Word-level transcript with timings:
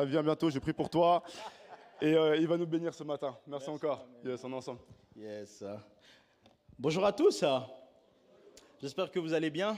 ça 0.00 0.06
vient 0.06 0.22
bientôt, 0.22 0.48
je 0.48 0.58
prie 0.58 0.72
pour 0.72 0.88
toi. 0.88 1.22
Et 2.00 2.14
euh, 2.14 2.34
il 2.34 2.46
va 2.46 2.56
nous 2.56 2.66
bénir 2.66 2.94
ce 2.94 3.04
matin. 3.04 3.36
Merci, 3.46 3.68
encore. 3.68 4.06
Yes, 4.24 4.42
on 4.44 4.50
est 4.50 4.54
ensemble. 4.54 4.80
Yes. 5.14 5.62
Bonjour 6.78 7.04
à 7.04 7.12
tous. 7.12 7.44
J'espère 8.80 9.10
que 9.10 9.18
vous 9.18 9.34
allez 9.34 9.50
bien. 9.50 9.76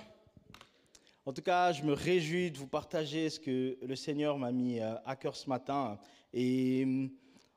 En 1.27 1.33
tout 1.33 1.43
cas, 1.43 1.73
je 1.73 1.83
me 1.83 1.93
réjouis 1.93 2.53
de 2.53 2.59
vous 2.59 2.69
partager 2.69 3.31
ce 3.31 3.41
que 3.41 3.77
le 3.85 3.97
Seigneur 3.97 4.39
m'a 4.39 4.53
mis 4.53 4.79
euh, 4.79 4.95
à 5.05 5.17
cœur 5.17 5.35
ce 5.35 5.49
matin. 5.49 5.99
Et 6.33 6.85
hum, 6.85 7.11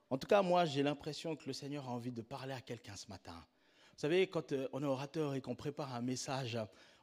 en 0.09 0.17
tout 0.17 0.27
cas, 0.27 0.41
moi, 0.41 0.65
j'ai 0.65 0.81
l'impression 0.81 1.35
que 1.35 1.45
le 1.45 1.53
Seigneur 1.53 1.87
a 1.87 1.91
envie 1.91 2.11
de 2.11 2.23
parler 2.23 2.53
à 2.53 2.61
quelqu'un 2.61 2.95
ce 2.95 3.07
matin. 3.09 3.35
Vous 3.93 3.99
savez, 3.99 4.25
quand 4.25 4.53
euh, 4.53 4.67
on 4.73 4.81
est 4.81 4.87
orateur 4.87 5.35
et 5.35 5.41
qu'on 5.41 5.53
prépare 5.53 5.93
un 5.93 6.01
message, 6.01 6.57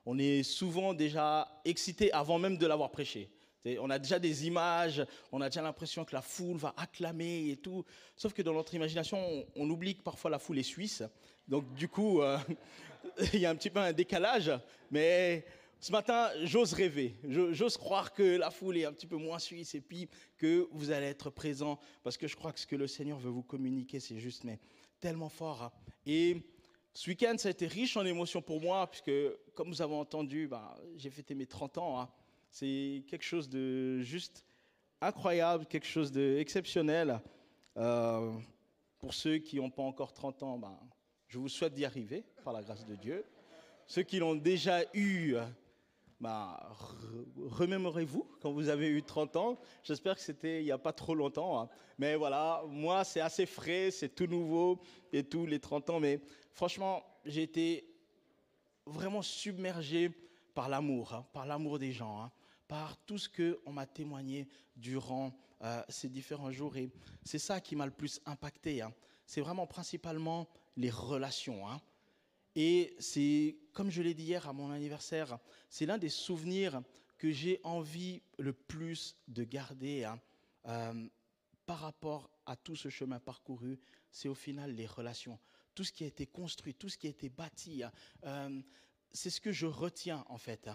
on 0.07 0.19
est 0.19 0.43
souvent 0.43 0.93
déjà 0.93 1.47
excité 1.65 2.13
avant 2.13 2.41
même 2.41 2.59
de 2.59 2.67
l'avoir 2.67 2.91
prêché. 2.91 3.31
On 3.65 3.91
a 3.91 3.99
déjà 3.99 4.19
des 4.19 4.47
images, 4.47 5.05
on 5.31 5.41
a 5.41 5.49
déjà 5.49 5.63
l'impression 5.63 6.05
que 6.05 6.15
la 6.15 6.23
foule 6.23 6.57
va 6.57 6.75
acclamer 6.77 7.51
et 7.51 7.57
tout. 7.57 7.85
Sauf 8.17 8.33
que 8.33 8.43
dans 8.43 8.53
notre 8.53 8.75
imagination, 8.75 9.47
on, 9.55 9.71
oublie 9.71 9.95
que 9.95 10.03
parfois 10.03 10.31
la 10.31 10.39
foule 10.39 10.59
est 10.59 10.65
suisse. 10.65 11.03
Donc 11.47 11.73
du 11.75 11.89
coup, 11.89 12.23
euh, 12.23 12.39
il 13.33 13.41
y 13.41 13.47
a 13.47 13.51
un 13.51 13.55
petit 13.55 13.71
peu 13.71 13.79
un 13.79 13.93
décalage. 13.93 14.51
Mais 14.91 15.45
ce 15.79 15.93
matin, 15.93 16.31
j'ose 16.43 16.73
rêver. 16.73 17.15
J'ose 17.29 17.77
croire 17.77 18.13
que 18.13 18.37
la 18.37 18.51
foule 18.51 18.79
est 18.79 18.85
un 18.85 18.93
petit 18.93 19.07
peu 19.07 19.17
moins 19.17 19.39
suisse 19.39 19.75
et 19.75 19.81
puis 19.81 20.09
que 20.39 20.69
vous 20.73 20.91
allez 20.91 21.07
être 21.07 21.31
présent. 21.31 21.79
Parce 22.03 22.17
que 22.17 22.27
je 22.27 22.35
crois 22.35 22.53
que 22.53 22.59
ce 22.59 22.67
que 22.67 22.77
le 22.77 22.89
Seigneur 22.89 23.19
veut 23.19 23.31
vous 23.31 23.43
communiquer, 23.43 24.01
c'est 24.01 24.19
juste 24.19 24.43
mais 24.43 24.59
tellement 25.01 25.29
fort. 25.29 25.63
Hein. 25.63 25.73
Et 26.05 26.37
ce 26.95 27.09
week-end, 27.11 27.35
ça 27.39 27.49
a 27.49 27.51
été 27.53 27.67
riche 27.67 27.97
en 27.97 28.05
émotions 28.05 28.43
pour 28.43 28.61
moi, 28.61 28.91
puisque 28.91 29.13
comme 29.55 29.69
vous 29.69 29.83
avez 29.83 29.95
entendu, 29.95 30.47
bah, 30.47 30.75
j'ai 30.97 31.11
fêté 31.11 31.35
mes 31.35 31.47
30 31.47 31.79
ans. 31.79 32.01
Hein. 32.01 32.09
C'est 32.53 33.03
quelque 33.07 33.25
chose 33.25 33.49
de 33.49 34.01
juste 34.01 34.45
incroyable, 35.01 35.65
quelque 35.65 35.87
chose 35.87 36.13
d'exceptionnel. 36.13 37.19
Euh, 37.79 38.31
pour 38.99 39.15
ceux 39.15 39.39
qui 39.39 39.57
n'ont 39.57 39.71
pas 39.71 39.83
encore 39.83 40.13
30 40.13 40.43
ans, 40.43 40.59
ben, 40.59 40.79
je 41.29 41.39
vous 41.39 41.49
souhaite 41.49 41.73
d'y 41.73 41.87
arriver, 41.87 42.27
par 42.45 42.53
la 42.53 42.63
grâce 42.63 42.85
de 42.85 42.95
Dieu. 42.95 43.25
Ceux 43.87 44.03
qui 44.03 44.19
l'ont 44.19 44.35
déjà 44.35 44.83
eu, 44.93 45.37
ben, 46.21 46.55
remémorez-vous 47.39 48.29
quand 48.43 48.53
vous 48.53 48.69
avez 48.69 48.89
eu 48.89 49.03
30 49.03 49.37
ans. 49.37 49.59
J'espère 49.83 50.17
que 50.17 50.21
c'était 50.21 50.61
il 50.61 50.67
n'y 50.67 50.73
a 50.73 50.79
pas 50.79 50.93
trop 50.93 51.15
longtemps. 51.15 51.59
Hein. 51.59 51.71
Mais 51.97 52.17
voilà, 52.17 52.63
moi, 52.69 53.03
c'est 53.05 53.23
assez 53.23 53.47
frais, 53.47 53.91
c'est 53.91 54.15
tout 54.15 54.27
nouveau 54.27 54.79
et 55.11 55.25
tous 55.25 55.47
les 55.47 55.59
30 55.59 55.89
ans. 55.89 56.01
Mais 56.01 56.21
franchement, 56.53 57.03
j'ai 57.25 57.45
été 57.45 57.89
vraiment 58.85 59.23
submergé 59.23 60.11
par 60.53 60.69
l'amour, 60.69 61.15
hein, 61.15 61.27
par 61.33 61.47
l'amour 61.47 61.79
des 61.79 61.93
gens. 61.93 62.21
Hein 62.21 62.31
par 62.69 62.97
tout 63.05 63.19
ce 63.19 63.29
qu'on 63.29 63.73
m'a 63.73 63.87
témoigné 63.87 64.49
durant 64.77 65.33
euh, 65.63 65.83
ces 65.89 66.09
différents 66.09 66.51
jours. 66.51 66.77
Et 66.77 66.91
c'est 67.25 67.39
ça 67.39 67.61
qui 67.61 67.77
m'a 67.77 67.87
le 67.87 67.93
plus 67.93 68.21
impacté. 68.27 68.83
Hein. 68.83 68.93
C'est 69.27 69.41
vraiment 69.41 69.67
principalement 69.67 70.49
les 70.77 70.91
relations. 70.91 71.69
Hein. 71.69 71.81
Et 72.55 72.97
c'est, 72.99 73.57
comme 73.73 73.91
je 73.91 74.03
l'ai 74.03 74.15
dit 74.15 74.25
hier 74.25 74.49
à 74.49 74.53
mon 74.53 74.71
anniversaire, 74.71 75.39
c'est 75.71 75.87
l'un 75.87 75.99
des 75.99 76.09
souvenirs 76.09 76.83
que 77.17 77.31
j'ai 77.31 77.61
envie 77.63 78.23
le 78.39 78.53
plus 78.53 79.17
de 79.29 79.45
garder 79.45 80.05
hein. 80.05 80.21
euh, 80.67 81.09
par 81.67 81.79
rapport 81.79 82.31
à 82.47 82.57
tout 82.57 82.77
ce 82.77 82.89
chemin 82.89 83.21
parcouru. 83.21 83.79
C'est 84.11 84.29
au 84.29 84.35
final 84.35 84.75
les 84.75 84.87
relations. 84.87 85.39
Tout 85.75 85.85
ce 85.85 85.93
qui 85.93 86.05
a 86.05 86.09
été 86.09 86.27
construit, 86.27 86.75
tout 86.75 86.89
ce 86.89 86.99
qui 86.99 87.07
a 87.07 87.11
été 87.11 87.29
bâti. 87.29 87.83
Euh, 88.25 88.61
c'est 89.13 89.31
ce 89.31 89.41
que 89.41 89.53
je 89.53 89.67
retiens 89.67 90.25
en 90.29 90.39
fait 90.39 90.69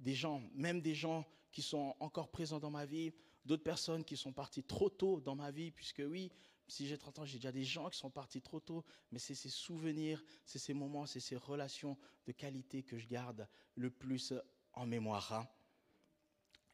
des 0.00 0.14
gens, 0.14 0.42
même 0.54 0.80
des 0.80 0.94
gens 0.94 1.24
qui 1.52 1.62
sont 1.62 1.94
encore 2.00 2.30
présents 2.30 2.58
dans 2.58 2.70
ma 2.70 2.86
vie, 2.86 3.12
d'autres 3.44 3.62
personnes 3.62 4.04
qui 4.04 4.16
sont 4.16 4.32
parties 4.32 4.62
trop 4.62 4.88
tôt 4.88 5.20
dans 5.20 5.34
ma 5.34 5.50
vie, 5.50 5.70
puisque 5.70 6.02
oui, 6.04 6.32
si 6.66 6.86
j'ai 6.86 6.96
30 6.96 7.20
ans, 7.20 7.24
j'ai 7.24 7.38
déjà 7.38 7.52
des 7.52 7.64
gens 7.64 7.88
qui 7.90 7.98
sont 7.98 8.10
partis 8.10 8.40
trop 8.40 8.60
tôt, 8.60 8.84
mais 9.10 9.18
c'est 9.18 9.34
ces 9.34 9.48
souvenirs, 9.48 10.24
c'est 10.44 10.58
ces 10.58 10.74
moments, 10.74 11.06
c'est 11.06 11.20
ces 11.20 11.36
relations 11.36 11.98
de 12.26 12.32
qualité 12.32 12.82
que 12.82 12.96
je 12.96 13.06
garde 13.06 13.48
le 13.74 13.90
plus 13.90 14.32
en 14.72 14.86
mémoire. 14.86 15.32
Hein. 15.32 15.48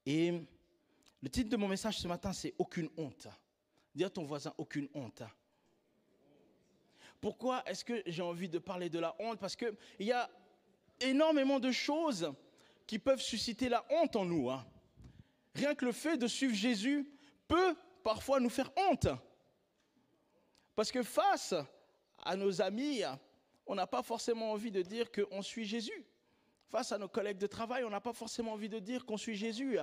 Et 0.04 0.32
le 1.22 1.28
titre 1.30 1.48
de 1.48 1.56
mon 1.56 1.68
message 1.68 1.98
ce 1.98 2.08
matin, 2.08 2.32
c'est 2.32 2.54
Aucune 2.58 2.90
honte. 2.96 3.28
Dis 3.94 4.04
à 4.04 4.10
ton 4.10 4.24
voisin, 4.24 4.54
aucune 4.58 4.88
honte. 4.92 5.22
Pourquoi 7.18 7.66
est-ce 7.66 7.82
que 7.82 8.02
j'ai 8.06 8.22
envie 8.22 8.48
de 8.50 8.58
parler 8.58 8.90
de 8.90 8.98
la 8.98 9.16
honte? 9.18 9.38
Parce 9.40 9.56
qu'il 9.56 9.74
y 10.00 10.12
a 10.12 10.30
énormément 11.00 11.58
de 11.58 11.72
choses 11.72 12.30
qui 12.86 12.98
peuvent 12.98 13.20
susciter 13.20 13.68
la 13.68 13.84
honte 13.90 14.16
en 14.16 14.24
nous. 14.24 14.50
Hein. 14.50 14.64
Rien 15.54 15.74
que 15.74 15.84
le 15.84 15.92
fait 15.92 16.16
de 16.16 16.26
suivre 16.26 16.54
Jésus 16.54 17.10
peut 17.48 17.74
parfois 18.02 18.40
nous 18.40 18.50
faire 18.50 18.70
honte. 18.76 19.08
Parce 20.74 20.92
que 20.92 21.02
face 21.02 21.54
à 22.24 22.36
nos 22.36 22.60
amis, 22.60 23.02
on 23.66 23.74
n'a 23.74 23.86
pas 23.86 24.02
forcément 24.02 24.52
envie 24.52 24.70
de 24.70 24.82
dire 24.82 25.10
qu'on 25.10 25.42
suit 25.42 25.64
Jésus. 25.64 26.04
Face 26.68 26.92
à 26.92 26.98
nos 26.98 27.08
collègues 27.08 27.38
de 27.38 27.46
travail, 27.46 27.84
on 27.84 27.90
n'a 27.90 28.00
pas 28.00 28.12
forcément 28.12 28.52
envie 28.52 28.68
de 28.68 28.78
dire 28.78 29.04
qu'on 29.06 29.16
suit 29.16 29.36
Jésus. 29.36 29.78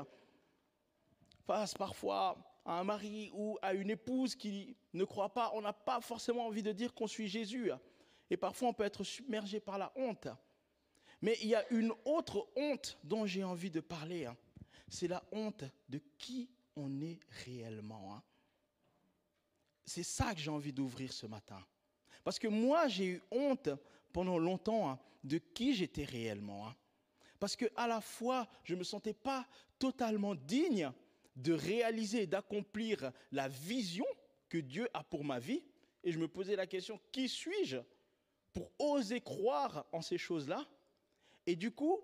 Face 1.45 1.73
parfois 1.73 2.37
à 2.65 2.79
un 2.79 2.83
mari 2.83 3.31
ou 3.33 3.57
à 3.61 3.73
une 3.73 3.89
épouse 3.89 4.35
qui 4.35 4.77
ne 4.93 5.03
croit 5.03 5.33
pas, 5.33 5.51
on 5.53 5.61
n'a 5.61 5.73
pas 5.73 5.99
forcément 5.99 6.45
envie 6.45 6.63
de 6.63 6.71
dire 6.71 6.93
qu'on 6.93 7.07
suit 7.07 7.27
Jésus. 7.27 7.71
Et 8.29 8.37
parfois, 8.37 8.69
on 8.69 8.73
peut 8.73 8.83
être 8.83 9.03
submergé 9.03 9.59
par 9.59 9.77
la 9.77 9.91
honte. 9.95 10.27
Mais 11.23 11.37
il 11.41 11.47
y 11.47 11.55
a 11.55 11.65
une 11.71 11.93
autre 12.03 12.49
honte 12.57 12.97
dont 13.05 13.25
j'ai 13.25 13.45
envie 13.45 13.71
de 13.71 13.79
parler. 13.79 14.25
Hein. 14.25 14.35
C'est 14.89 15.07
la 15.07 15.23
honte 15.31 15.63
de 15.87 16.01
qui 16.17 16.49
on 16.75 17.01
est 17.01 17.17
réellement. 17.45 18.13
Hein. 18.13 18.23
C'est 19.85 20.03
ça 20.03 20.33
que 20.33 20.41
j'ai 20.41 20.51
envie 20.51 20.73
d'ouvrir 20.73 21.13
ce 21.13 21.25
matin. 21.25 21.65
Parce 22.25 22.37
que 22.37 22.49
moi, 22.49 22.89
j'ai 22.89 23.05
eu 23.05 23.21
honte 23.31 23.69
pendant 24.11 24.37
longtemps 24.37 24.89
hein, 24.89 24.99
de 25.23 25.37
qui 25.37 25.73
j'étais 25.73 26.03
réellement. 26.03 26.73
Parce 27.39 27.55
que 27.55 27.71
à 27.77 27.87
la 27.87 28.01
fois, 28.01 28.45
je 28.65 28.73
ne 28.73 28.79
me 28.79 28.83
sentais 28.83 29.13
pas 29.13 29.47
totalement 29.79 30.35
digne 30.35 30.91
de 31.37 31.53
réaliser, 31.53 32.27
d'accomplir 32.27 33.13
la 33.31 33.47
vision 33.47 34.05
que 34.49 34.57
Dieu 34.57 34.89
a 34.93 35.05
pour 35.05 35.23
ma 35.23 35.39
vie. 35.39 35.63
Et 36.03 36.11
je 36.11 36.19
me 36.19 36.27
posais 36.27 36.57
la 36.57 36.67
question, 36.67 36.99
qui 37.13 37.29
suis-je 37.29 37.77
pour 38.51 38.69
oser 38.77 39.21
croire 39.21 39.85
en 39.93 40.01
ces 40.01 40.17
choses-là? 40.17 40.67
Et 41.45 41.55
du 41.55 41.71
coup, 41.71 42.01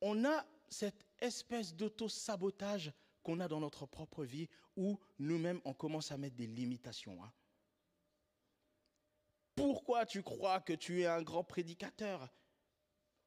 on 0.00 0.24
a 0.24 0.46
cette 0.68 1.06
espèce 1.18 1.74
d'auto-sabotage 1.74 2.92
qu'on 3.22 3.40
a 3.40 3.48
dans 3.48 3.60
notre 3.60 3.86
propre 3.86 4.24
vie 4.24 4.48
où 4.76 4.98
nous-mêmes, 5.18 5.60
on 5.64 5.74
commence 5.74 6.12
à 6.12 6.16
mettre 6.16 6.36
des 6.36 6.46
limitations. 6.46 7.22
Hein. 7.22 7.32
Pourquoi 9.56 10.06
tu 10.06 10.22
crois 10.22 10.60
que 10.60 10.72
tu 10.72 11.02
es 11.02 11.06
un 11.06 11.22
grand 11.22 11.42
prédicateur? 11.42 12.28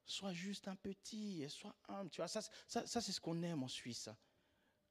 Sois 0.06 0.34
juste 0.34 0.68
un 0.68 0.76
petit, 0.76 1.48
sois 1.50 1.76
humble. 1.88 2.10
Tu 2.10 2.22
vois, 2.22 2.28
ça, 2.28 2.42
ça, 2.68 2.86
c'est 2.88 3.12
ce 3.12 3.20
qu'on 3.20 3.44
aime 3.44 3.64
en 3.64 3.68
Suisse. 3.68 4.10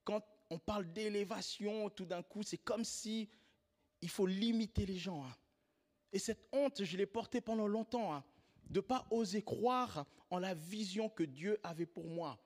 Quand 0.05 0.23
on 0.51 0.59
parle 0.59 0.93
d'élévation, 0.93 1.89
tout 1.91 2.05
d'un 2.05 2.23
coup, 2.23 2.43
c'est 2.43 2.59
comme 2.59 2.85
si 2.85 3.31
il 4.03 4.09
faut 4.11 4.27
limiter 4.27 4.87
les 4.87 4.99
gens. 4.99 5.25
Hein. 5.25 5.37
Et 6.13 6.19
cette 6.19 6.47
honte, 6.53 6.85
je 6.85 6.97
l'ai 6.97 7.07
portée 7.07 7.41
pendant 7.41 7.67
longtemps. 7.67 8.15
Hein 8.15 8.25
de 8.71 8.79
ne 8.79 8.81
pas 8.81 9.07
oser 9.11 9.43
croire 9.43 10.07
en 10.31 10.39
la 10.39 10.55
vision 10.55 11.09
que 11.09 11.25
Dieu 11.25 11.59
avait 11.63 11.87
pour 11.87 12.09
moi. 12.09 12.39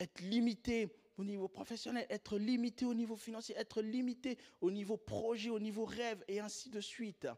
Être 0.00 0.20
limité 0.20 0.90
au 1.18 1.24
niveau 1.24 1.48
professionnel, 1.48 2.06
être 2.10 2.38
limité 2.38 2.84
au 2.84 2.94
niveau 2.94 3.16
financier, 3.16 3.54
être 3.56 3.82
limité 3.82 4.38
au 4.60 4.70
niveau 4.70 4.96
projet, 4.96 5.50
au 5.50 5.58
niveau 5.58 5.84
rêve, 5.84 6.24
et 6.28 6.40
ainsi 6.40 6.70
de 6.70 6.80
suite. 6.80 7.28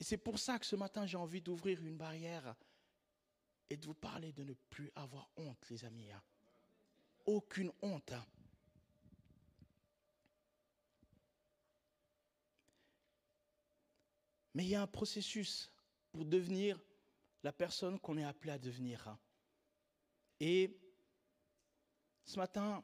Et 0.00 0.04
c'est 0.04 0.18
pour 0.18 0.38
ça 0.38 0.58
que 0.58 0.66
ce 0.66 0.76
matin, 0.76 1.06
j'ai 1.06 1.16
envie 1.16 1.40
d'ouvrir 1.40 1.84
une 1.84 1.96
barrière 1.96 2.54
et 3.68 3.76
de 3.76 3.86
vous 3.86 3.94
parler 3.94 4.32
de 4.32 4.42
ne 4.42 4.54
plus 4.70 4.90
avoir 4.94 5.30
honte, 5.36 5.68
les 5.70 5.84
amis. 5.84 6.10
Hein. 6.10 6.22
Aucune 7.26 7.72
honte. 7.82 8.12
Hein. 8.12 8.24
Mais 14.54 14.64
il 14.64 14.68
y 14.70 14.74
a 14.74 14.82
un 14.82 14.86
processus 14.86 15.70
pour 16.16 16.24
devenir 16.24 16.80
la 17.42 17.52
personne 17.52 18.00
qu'on 18.00 18.16
est 18.16 18.24
appelé 18.24 18.50
à 18.50 18.58
devenir. 18.58 19.18
Et 20.40 20.74
ce 22.24 22.38
matin, 22.38 22.82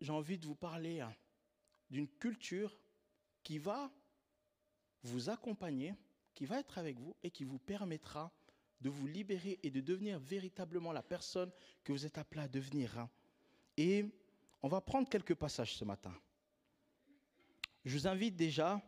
j'ai 0.00 0.12
envie 0.12 0.38
de 0.38 0.46
vous 0.46 0.54
parler 0.54 1.00
hein, 1.00 1.12
d'une 1.90 2.06
culture 2.06 2.78
qui 3.42 3.58
va 3.58 3.90
vous 5.02 5.28
accompagner, 5.28 5.92
qui 6.34 6.46
va 6.46 6.60
être 6.60 6.78
avec 6.78 7.00
vous 7.00 7.16
et 7.24 7.32
qui 7.32 7.42
vous 7.42 7.58
permettra 7.58 8.30
de 8.80 8.90
vous 8.90 9.08
libérer 9.08 9.58
et 9.64 9.70
de 9.72 9.80
devenir 9.80 10.20
véritablement 10.20 10.92
la 10.92 11.02
personne 11.02 11.50
que 11.82 11.90
vous 11.90 12.06
êtes 12.06 12.16
appelé 12.16 12.42
à 12.42 12.48
devenir. 12.48 12.96
Hein. 12.96 13.10
Et 13.76 14.06
on 14.62 14.68
va 14.68 14.80
prendre 14.80 15.08
quelques 15.08 15.34
passages 15.34 15.74
ce 15.74 15.84
matin. 15.84 16.14
Je 17.84 17.98
vous 17.98 18.06
invite 18.06 18.36
déjà, 18.36 18.80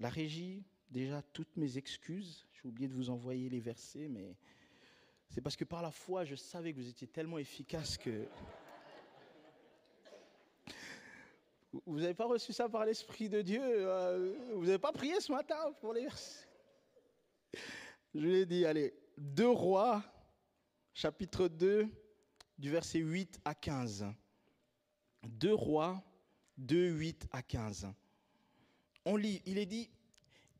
la 0.00 0.08
régie, 0.08 0.64
déjà 0.94 1.20
toutes 1.32 1.56
mes 1.56 1.76
excuses. 1.76 2.46
J'ai 2.52 2.68
oublié 2.68 2.88
de 2.88 2.94
vous 2.94 3.10
envoyer 3.10 3.50
les 3.50 3.58
versets, 3.58 4.06
mais 4.08 4.36
c'est 5.28 5.40
parce 5.40 5.56
que 5.56 5.64
par 5.64 5.82
la 5.82 5.90
foi, 5.90 6.24
je 6.24 6.36
savais 6.36 6.72
que 6.72 6.78
vous 6.78 6.88
étiez 6.88 7.08
tellement 7.08 7.38
efficace 7.38 7.98
que. 7.98 8.26
Vous 11.86 11.98
n'avez 11.98 12.14
pas 12.14 12.26
reçu 12.26 12.52
ça 12.52 12.68
par 12.68 12.86
l'Esprit 12.86 13.28
de 13.28 13.42
Dieu 13.42 13.60
euh, 13.60 14.32
Vous 14.54 14.66
n'avez 14.66 14.78
pas 14.78 14.92
prié 14.92 15.20
ce 15.20 15.32
matin 15.32 15.72
pour 15.80 15.92
les 15.92 16.02
versets 16.02 16.46
Je 18.14 18.20
lui 18.20 18.34
ai 18.36 18.46
dit, 18.46 18.64
allez, 18.64 18.94
2 19.18 19.48
rois, 19.48 20.04
chapitre 20.92 21.48
2, 21.48 21.88
du 22.56 22.70
verset 22.70 23.00
8 23.00 23.40
à 23.44 23.56
15. 23.56 24.06
2 25.24 25.52
rois, 25.52 26.00
2, 26.58 26.90
8 26.90 27.26
à 27.32 27.42
15. 27.42 27.88
On 29.04 29.16
lit, 29.16 29.42
il 29.44 29.58
est 29.58 29.66
dit, 29.66 29.90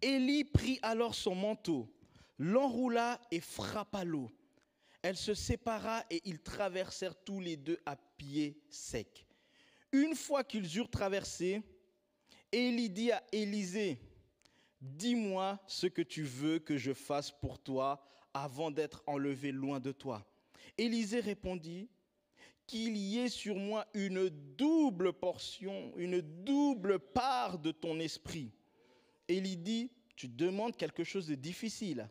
Élie 0.04 0.44
prit 0.44 0.78
alors 0.82 1.14
son 1.14 1.34
manteau, 1.34 1.90
l'enroula 2.38 3.18
et 3.30 3.40
frappa 3.40 4.04
l'eau. 4.04 4.30
Elle 5.00 5.16
se 5.16 5.32
sépara 5.32 6.04
et 6.10 6.20
ils 6.26 6.42
traversèrent 6.42 7.16
tous 7.24 7.40
les 7.40 7.56
deux 7.56 7.78
à 7.86 7.96
pied 7.96 8.60
sec. 8.68 9.26
Une 9.92 10.14
fois 10.14 10.44
qu'ils 10.44 10.76
eurent 10.76 10.90
traversé, 10.90 11.62
Élie 12.52 12.90
dit 12.90 13.12
à 13.12 13.24
Élisée, 13.32 13.98
Dis-moi 14.82 15.58
ce 15.66 15.86
que 15.86 16.02
tu 16.02 16.22
veux 16.22 16.58
que 16.58 16.76
je 16.76 16.92
fasse 16.92 17.30
pour 17.30 17.58
toi 17.58 18.04
avant 18.34 18.70
d'être 18.70 19.02
enlevé 19.06 19.52
loin 19.52 19.80
de 19.80 19.90
toi. 19.90 20.22
Élisée 20.76 21.20
répondit, 21.20 21.88
Qu'il 22.66 22.98
y 22.98 23.20
ait 23.20 23.30
sur 23.30 23.56
moi 23.56 23.86
une 23.94 24.28
double 24.28 25.14
portion, 25.14 25.94
une 25.96 26.20
double 26.20 26.98
part 26.98 27.58
de 27.58 27.70
ton 27.70 27.98
esprit. 28.00 28.52
Élie 29.28 29.56
dit, 29.56 29.90
Tu 30.16 30.28
demandes 30.28 30.76
quelque 30.76 31.04
chose 31.04 31.26
de 31.26 31.34
difficile. 31.34 32.08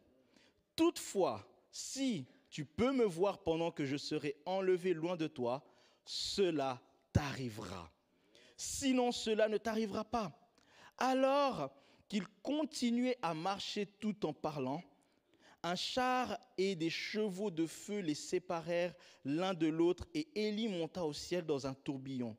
Toutefois, 0.75 1.47
si 1.71 2.25
tu 2.49 2.65
peux 2.65 2.91
me 2.91 3.05
voir 3.05 3.39
pendant 3.39 3.71
que 3.71 3.85
je 3.85 3.97
serai 3.97 4.35
enlevé 4.45 4.93
loin 4.93 5.15
de 5.15 5.27
toi, 5.27 5.63
cela 6.05 6.81
t'arrivera. 7.11 7.89
Sinon, 8.57 9.11
cela 9.11 9.47
ne 9.47 9.57
t'arrivera 9.57 10.03
pas. 10.03 10.37
Alors 10.97 11.71
qu'il 12.07 12.27
continuait 12.43 13.17
à 13.21 13.33
marcher 13.33 13.85
tout 13.85 14.25
en 14.25 14.33
parlant, 14.33 14.83
un 15.63 15.75
char 15.75 16.37
et 16.57 16.75
des 16.75 16.89
chevaux 16.89 17.49
de 17.49 17.65
feu 17.65 17.99
les 17.99 18.15
séparèrent 18.15 18.93
l'un 19.23 19.53
de 19.53 19.67
l'autre 19.67 20.05
et 20.13 20.27
Élie 20.35 20.67
monta 20.67 21.05
au 21.05 21.13
ciel 21.13 21.45
dans 21.45 21.65
un 21.65 21.73
tourbillon. 21.73 22.35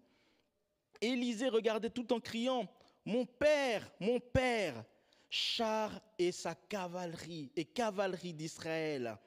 Élisée 1.01 1.49
regardait 1.49 1.91
tout 1.91 2.13
en 2.13 2.21
criant, 2.21 2.69
Mon 3.05 3.27
père, 3.27 3.91
mon 4.01 4.19
père, 4.19 4.85
char 5.29 6.01
et 6.19 6.33
sa 6.33 6.55
cavalerie 6.55 7.51
et 7.57 7.65
cavalerie 7.65 8.33
d'Israël. 8.33 9.19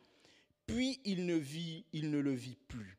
Puis 0.65 0.99
il 1.05 1.25
ne 1.25 1.35
vit, 1.35 1.85
il 1.93 2.09
ne 2.09 2.19
le 2.19 2.33
vit 2.33 2.57
plus. 2.67 2.97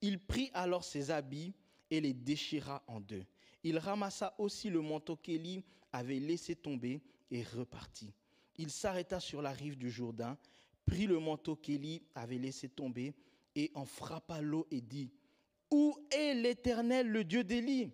Il 0.00 0.18
prit 0.18 0.50
alors 0.52 0.84
ses 0.84 1.10
habits 1.10 1.54
et 1.90 2.00
les 2.00 2.12
déchira 2.12 2.82
en 2.86 3.00
deux. 3.00 3.24
Il 3.62 3.78
ramassa 3.78 4.34
aussi 4.38 4.68
le 4.68 4.80
manteau 4.80 5.16
qu'Élie 5.16 5.64
avait 5.92 6.18
laissé 6.18 6.54
tomber 6.56 7.00
et 7.30 7.42
repartit. 7.42 8.12
Il 8.56 8.70
s'arrêta 8.70 9.20
sur 9.20 9.42
la 9.42 9.50
rive 9.50 9.76
du 9.76 9.90
Jourdain, 9.90 10.36
prit 10.84 11.06
le 11.06 11.18
manteau 11.18 11.56
qu'Élie 11.56 12.02
avait 12.14 12.38
laissé 12.38 12.68
tomber 12.68 13.14
et 13.54 13.70
en 13.74 13.84
frappa 13.84 14.40
l'eau 14.40 14.66
et 14.70 14.80
dit 14.80 15.10
Où 15.70 15.96
est 16.10 16.34
l'Éternel, 16.34 17.08
le 17.08 17.24
Dieu 17.24 17.44
d'Élie? 17.44 17.90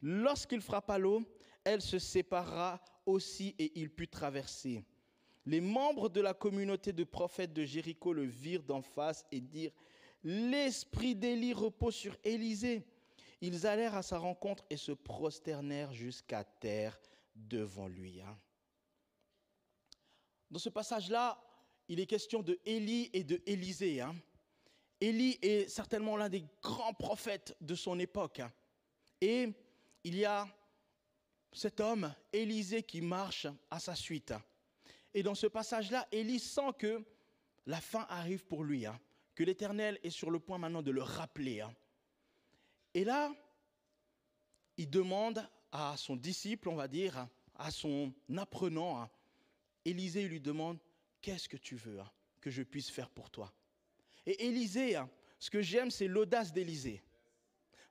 Lorsqu'il 0.00 0.60
frappa 0.60 0.98
l'eau, 0.98 1.24
elle 1.64 1.82
se 1.82 1.98
sépara 1.98 2.80
aussi 3.06 3.54
et 3.58 3.72
il 3.78 3.90
put 3.90 4.08
traverser. 4.08 4.84
Les 5.46 5.60
membres 5.60 6.08
de 6.08 6.20
la 6.20 6.34
communauté 6.34 6.92
de 6.92 7.04
prophètes 7.04 7.54
de 7.54 7.64
Jéricho 7.64 8.12
le 8.12 8.24
virent 8.24 8.62
d'en 8.62 8.82
face 8.82 9.24
et 9.32 9.40
dirent 9.40 9.72
L'esprit 10.24 11.14
d'Élie 11.14 11.52
repose 11.52 11.94
sur 11.94 12.16
Élisée. 12.24 12.84
Ils 13.40 13.66
allèrent 13.66 13.94
à 13.94 14.02
sa 14.02 14.18
rencontre 14.18 14.64
et 14.68 14.76
se 14.76 14.92
prosternèrent 14.92 15.92
jusqu'à 15.92 16.44
terre 16.44 16.98
devant 17.34 17.86
lui. 17.86 18.20
Hein. 18.20 18.36
Dans 20.50 20.58
ce 20.58 20.68
passage-là, 20.68 21.40
il 21.88 22.00
est 22.00 22.06
question 22.06 22.42
de 22.42 22.58
Élie 22.66 23.10
et 23.12 23.22
de 23.22 23.40
Élisée. 23.46 24.00
Hein. 24.00 24.14
Élie 25.00 25.38
est 25.40 25.68
certainement 25.68 26.16
l'un 26.16 26.28
des 26.28 26.44
grands 26.62 26.94
prophètes 26.94 27.56
de 27.60 27.74
son 27.74 27.98
époque. 27.98 28.40
Hein. 28.40 28.52
Et 29.20 29.52
il 30.02 30.16
y 30.16 30.24
a 30.24 30.48
cet 31.52 31.80
homme, 31.80 32.14
Élisée, 32.32 32.82
qui 32.82 33.00
marche 33.00 33.46
à 33.70 33.80
sa 33.80 33.94
suite. 33.94 34.34
Et 35.14 35.22
dans 35.22 35.34
ce 35.34 35.46
passage-là, 35.46 36.06
Élie 36.12 36.38
sent 36.38 36.72
que 36.78 37.04
la 37.66 37.80
fin 37.80 38.06
arrive 38.08 38.44
pour 38.44 38.64
lui, 38.64 38.86
hein, 38.86 38.98
que 39.34 39.44
l'Éternel 39.44 39.98
est 40.02 40.10
sur 40.10 40.30
le 40.30 40.38
point 40.38 40.58
maintenant 40.58 40.82
de 40.82 40.90
le 40.90 41.02
rappeler. 41.02 41.60
Hein. 41.60 41.74
Et 42.94 43.04
là, 43.04 43.32
il 44.76 44.88
demande 44.88 45.46
à 45.72 45.96
son 45.96 46.16
disciple, 46.16 46.68
on 46.68 46.76
va 46.76 46.88
dire, 46.88 47.28
à 47.54 47.70
son 47.70 48.12
apprenant, 48.36 49.02
hein, 49.02 49.10
Élisée 49.84 50.28
lui 50.28 50.40
demande, 50.40 50.78
qu'est-ce 51.20 51.48
que 51.48 51.56
tu 51.56 51.76
veux 51.76 51.98
que 52.40 52.50
je 52.50 52.62
puisse 52.62 52.90
faire 52.90 53.10
pour 53.10 53.30
toi? 53.30 53.52
Et 54.26 54.46
Élisée, 54.46 55.00
ce 55.38 55.50
que 55.50 55.62
j'aime, 55.62 55.90
c'est 55.90 56.08
l'audace 56.08 56.52
d'Élisée. 56.52 57.02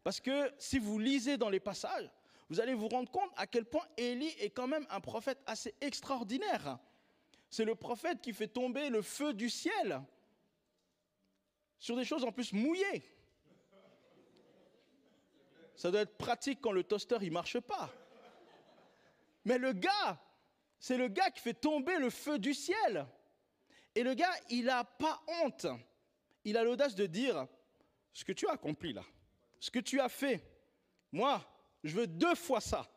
Parce 0.03 0.21
que 0.21 0.53
si 0.57 0.80
vous 0.80 1.00
lisez 1.00 1.38
dans 1.38 1.50
les 1.50 1.60
passages, 1.60 2.10
vous 2.49 2.59
allez 2.59 2.73
vous 2.73 2.88
rendre 2.88 3.11
compte 3.11 3.29
à 3.35 3.45
quel 3.45 3.65
point 3.65 3.85
Élie 3.97 4.33
est 4.39 4.51
quand 4.51 4.67
même 4.67 4.85
un 4.89 5.01
prophète 5.01 5.39
assez 5.45 5.75
extraordinaire. 5.81 6.79
C'est 7.49 7.65
le 7.65 7.75
prophète 7.75 8.21
qui 8.21 8.33
fait 8.33 8.47
tomber 8.47 8.89
le 8.89 9.01
feu 9.01 9.33
du 9.33 9.49
ciel 9.49 10.01
sur 11.79 11.95
des 11.95 12.05
choses 12.05 12.23
en 12.23 12.31
plus 12.31 12.53
mouillées. 12.53 13.03
Ça 15.75 15.91
doit 15.91 16.01
être 16.01 16.17
pratique 16.17 16.59
quand 16.61 16.71
le 16.71 16.83
toaster 16.83 17.17
il 17.21 17.31
marche 17.31 17.59
pas. 17.59 17.89
Mais 19.45 19.57
le 19.57 19.73
gars, 19.73 20.19
c'est 20.79 20.97
le 20.97 21.07
gars 21.07 21.29
qui 21.31 21.41
fait 21.41 21.53
tomber 21.53 21.97
le 22.00 22.09
feu 22.09 22.39
du 22.39 22.53
ciel. 22.53 23.05
Et 23.93 24.03
le 24.03 24.13
gars, 24.13 24.33
il 24.50 24.65
n'a 24.65 24.83
pas 24.83 25.21
honte. 25.41 25.67
Il 26.43 26.57
a 26.57 26.63
l'audace 26.63 26.95
de 26.95 27.05
dire 27.05 27.47
ce 28.13 28.23
que 28.25 28.31
tu 28.31 28.47
as 28.47 28.53
accompli 28.53 28.93
là, 28.93 29.03
ce 29.59 29.69
que 29.69 29.79
tu 29.79 30.00
as 30.00 30.09
fait. 30.09 30.41
Moi, 31.11 31.45
je 31.83 31.95
veux 31.95 32.07
deux 32.07 32.35
fois 32.35 32.62
ça. 32.62 32.89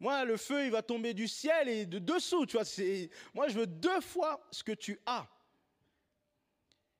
Moi, 0.00 0.24
le 0.24 0.36
feu, 0.36 0.64
il 0.64 0.72
va 0.72 0.82
tomber 0.82 1.14
du 1.14 1.28
ciel 1.28 1.68
et 1.68 1.86
de 1.86 2.00
dessous, 2.00 2.44
tu 2.44 2.56
vois. 2.56 2.66
Moi, 3.34 3.48
je 3.48 3.60
veux 3.60 3.68
deux 3.68 4.00
fois 4.00 4.44
ce 4.50 4.64
que 4.64 4.72
tu 4.72 4.98
as. 5.06 5.28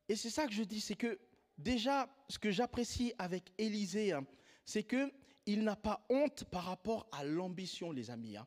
Et 0.09 0.15
c'est 0.15 0.31
ça 0.31 0.47
que 0.47 0.53
je 0.53 0.63
dis, 0.63 0.81
c'est 0.81 0.95
que 0.95 1.19
déjà, 1.59 2.09
ce 2.29 2.39
que 2.39 2.51
j'apprécie 2.51 3.13
avec 3.19 3.53
Élisée, 3.59 4.13
hein, 4.13 4.25
c'est 4.65 4.85
que 4.85 5.13
il 5.47 5.65
n'a 5.65 5.75
pas 5.75 6.07
honte 6.09 6.45
par 6.45 6.65
rapport 6.65 7.09
à 7.11 7.25
l'ambition, 7.25 7.91
les 7.91 8.11
amis. 8.11 8.37
Hein. 8.37 8.47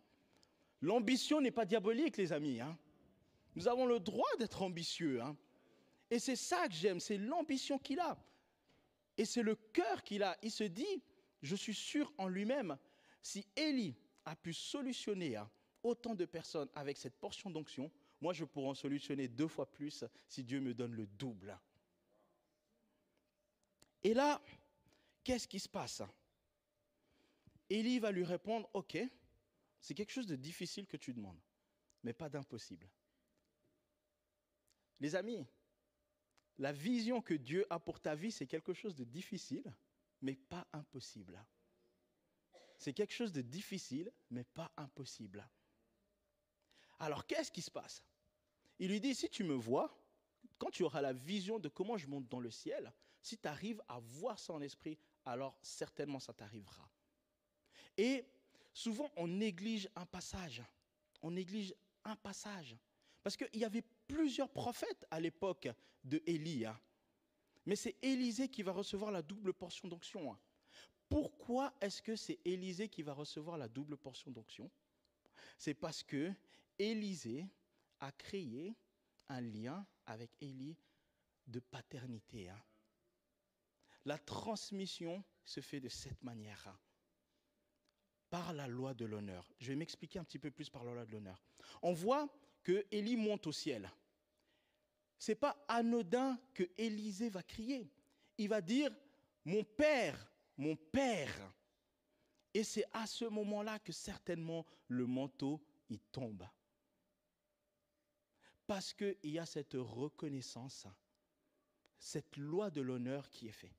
L'ambition 0.82 1.42
n'est 1.42 1.52
pas 1.52 1.66
diabolique, 1.66 2.16
les 2.16 2.32
amis. 2.32 2.62
Hein. 2.62 2.78
Nous 3.56 3.68
avons 3.68 3.86
le 3.86 4.00
droit 4.00 4.30
d'être 4.40 4.62
ambitieux. 4.62 5.22
Et 6.10 6.20
c'est 6.20 6.36
ça 6.36 6.68
que 6.68 6.74
j'aime, 6.74 7.00
c'est 7.00 7.18
l'ambition 7.18 7.78
qu'il 7.78 8.00
a. 8.00 8.18
Et 9.18 9.26
c'est 9.26 9.42
le 9.42 9.56
cœur 9.56 10.04
qu'il 10.04 10.24
a. 10.24 10.38
Il 10.42 10.52
se 10.52 10.64
dit, 10.64 11.02
je 11.46 11.56
suis 11.56 11.74
sûr 11.74 12.12
en 12.18 12.28
lui-même, 12.28 12.78
si 13.22 13.46
Élie 13.56 13.96
a 14.26 14.36
pu 14.36 14.54
solutionner 14.54 15.36
hein, 15.36 15.50
autant 15.84 16.16
de 16.16 16.26
personnes 16.26 16.70
avec 16.76 16.98
cette 16.98 17.16
portion 17.20 17.50
d'onction, 17.50 17.92
moi 18.22 18.34
je 18.34 18.44
pourrais 18.44 18.70
en 18.70 18.74
solutionner 18.74 19.28
deux 19.28 19.48
fois 19.48 19.72
plus 19.72 20.04
si 20.28 20.44
Dieu 20.44 20.60
me 20.60 20.74
donne 20.74 20.94
le 20.94 21.06
double. 21.06 21.58
Et 24.04 24.14
là, 24.14 24.42
qu'est-ce 25.24 25.48
qui 25.48 25.60
se 25.60 25.70
passe 25.70 26.02
Élie 27.70 28.00
va 28.00 28.12
lui 28.12 28.24
répondre, 28.24 28.70
ok, 28.74 28.98
c'est 29.80 29.94
quelque 29.94 30.12
chose 30.12 30.28
de 30.28 30.36
difficile 30.36 30.86
que 30.86 30.98
tu 30.98 31.14
demandes, 31.14 31.40
mais 32.04 32.14
pas 32.14 32.30
d'impossible. 32.30 32.88
Les 35.00 35.16
amis, 35.16 35.46
la 36.58 36.72
vision 36.72 37.22
que 37.22 37.34
Dieu 37.34 37.66
a 37.70 37.80
pour 37.80 38.00
ta 38.00 38.16
vie, 38.16 38.32
c'est 38.32 38.48
quelque 38.48 38.74
chose 38.74 38.96
de 38.96 39.04
difficile, 39.04 39.74
mais 40.26 40.36
pas 40.36 40.68
impossible. 40.74 41.40
C'est 42.80 42.94
quelque 42.94 43.14
chose 43.14 43.32
de 43.32 43.42
difficile, 43.42 44.12
mais 44.32 44.44
pas 44.44 44.72
impossible. 44.76 45.48
Alors, 47.00 47.28
qu'est-ce 47.28 47.52
qui 47.52 47.62
se 47.62 47.70
passe? 47.70 48.04
Il 48.80 48.90
lui 48.90 49.00
dit, 49.00 49.14
si 49.14 49.30
tu 49.30 49.44
me 49.44 49.54
vois, 49.54 49.96
quand 50.58 50.72
tu 50.72 50.84
auras 50.84 51.02
la 51.02 51.14
vision 51.14 51.60
de 51.60 51.70
comment 51.70 51.96
je 51.96 52.08
monte 52.08 52.28
dans 52.28 52.40
le 52.40 52.50
ciel, 52.50 52.92
si 53.22 53.38
tu 53.38 53.48
arrives 53.48 53.82
à 53.88 54.00
voir 54.00 54.40
ça 54.40 54.54
en 54.54 54.62
esprit, 54.62 54.98
alors 55.26 55.56
certainement 55.62 56.20
ça 56.20 56.34
t'arrivera. 56.34 56.90
Et 57.96 58.26
souvent, 58.74 59.12
on 59.16 59.28
néglige 59.28 59.88
un 59.96 60.08
passage. 60.08 60.64
On 61.22 61.32
néglige 61.32 61.74
un 62.04 62.16
passage. 62.16 62.76
Parce 63.22 63.38
qu'il 63.38 63.60
y 63.60 63.66
avait 63.66 63.84
plusieurs 64.08 64.50
prophètes 64.50 65.06
à 65.12 65.20
l'époque 65.20 65.68
de 66.04 66.22
Élie. 66.26 66.66
Hein. 67.66 67.70
Mais 67.70 67.76
c'est 67.76 67.96
Élisée 68.02 68.50
qui 68.50 68.64
va 68.64 68.72
recevoir 68.72 69.12
la 69.12 69.22
double 69.22 69.54
portion 69.54 69.88
d'onction. 69.88 70.32
Hein. 70.32 70.40
Pourquoi 71.10 71.74
est-ce 71.82 72.02
que 72.02 72.16
c'est 72.16 72.40
Élisée 72.46 72.90
qui 72.90 73.04
va 73.04 73.14
recevoir 73.14 73.58
la 73.58 73.68
double 73.68 73.98
portion 73.98 74.32
d'onction? 74.32 74.72
C'est 75.58 75.74
parce 75.74 76.04
que 76.04 76.34
Élisée 76.80 77.46
a 78.00 78.12
créé 78.12 78.76
un 79.30 79.42
lien 79.42 79.86
avec 80.06 80.32
Élie 80.42 80.78
de 81.48 81.60
paternité. 81.60 82.50
Hein. 82.50 82.62
La 84.06 84.18
transmission 84.18 85.24
se 85.44 85.62
fait 85.62 85.80
de 85.80 85.90
cette 85.90 86.24
manière 86.24 86.78
par 88.30 88.54
la 88.54 88.68
loi 88.68 88.94
de 88.94 89.06
l'honneur. 89.06 89.52
Je 89.60 89.68
vais 89.68 89.76
m'expliquer 89.76 90.20
un 90.20 90.24
petit 90.24 90.40
peu 90.40 90.52
plus 90.52 90.70
par 90.70 90.84
la 90.84 90.94
loi 90.94 91.06
de 91.06 91.12
l'honneur. 91.12 91.44
On 91.82 91.94
voit 91.94 92.28
que 92.64 92.86
Élie 92.92 93.16
monte 93.16 93.48
au 93.48 93.52
ciel. 93.52 93.90
C'est 95.18 95.36
pas 95.36 95.64
anodin 95.68 96.40
que 96.54 96.64
Élisée 96.78 97.30
va 97.30 97.44
crier. 97.44 97.90
Il 98.38 98.50
va 98.50 98.62
dire 98.62 98.92
mon 99.46 99.64
père, 99.64 100.32
mon 100.58 100.76
père. 100.76 101.54
Et 102.54 102.64
c'est 102.64 102.86
à 102.94 103.06
ce 103.06 103.26
moment-là 103.26 103.80
que 103.80 103.92
certainement 103.92 104.66
le 104.88 105.06
manteau 105.06 105.62
il 105.90 106.00
tombe. 106.00 106.48
Parce 108.68 108.94
qu'il 108.94 109.18
y 109.24 109.40
a 109.40 109.46
cette 109.46 109.76
reconnaissance, 109.76 110.88
cette 112.00 112.38
loi 112.38 112.72
de 112.72 112.82
l'honneur 112.82 113.30
qui 113.30 113.48
est 113.48 113.52
faite. 113.52 113.72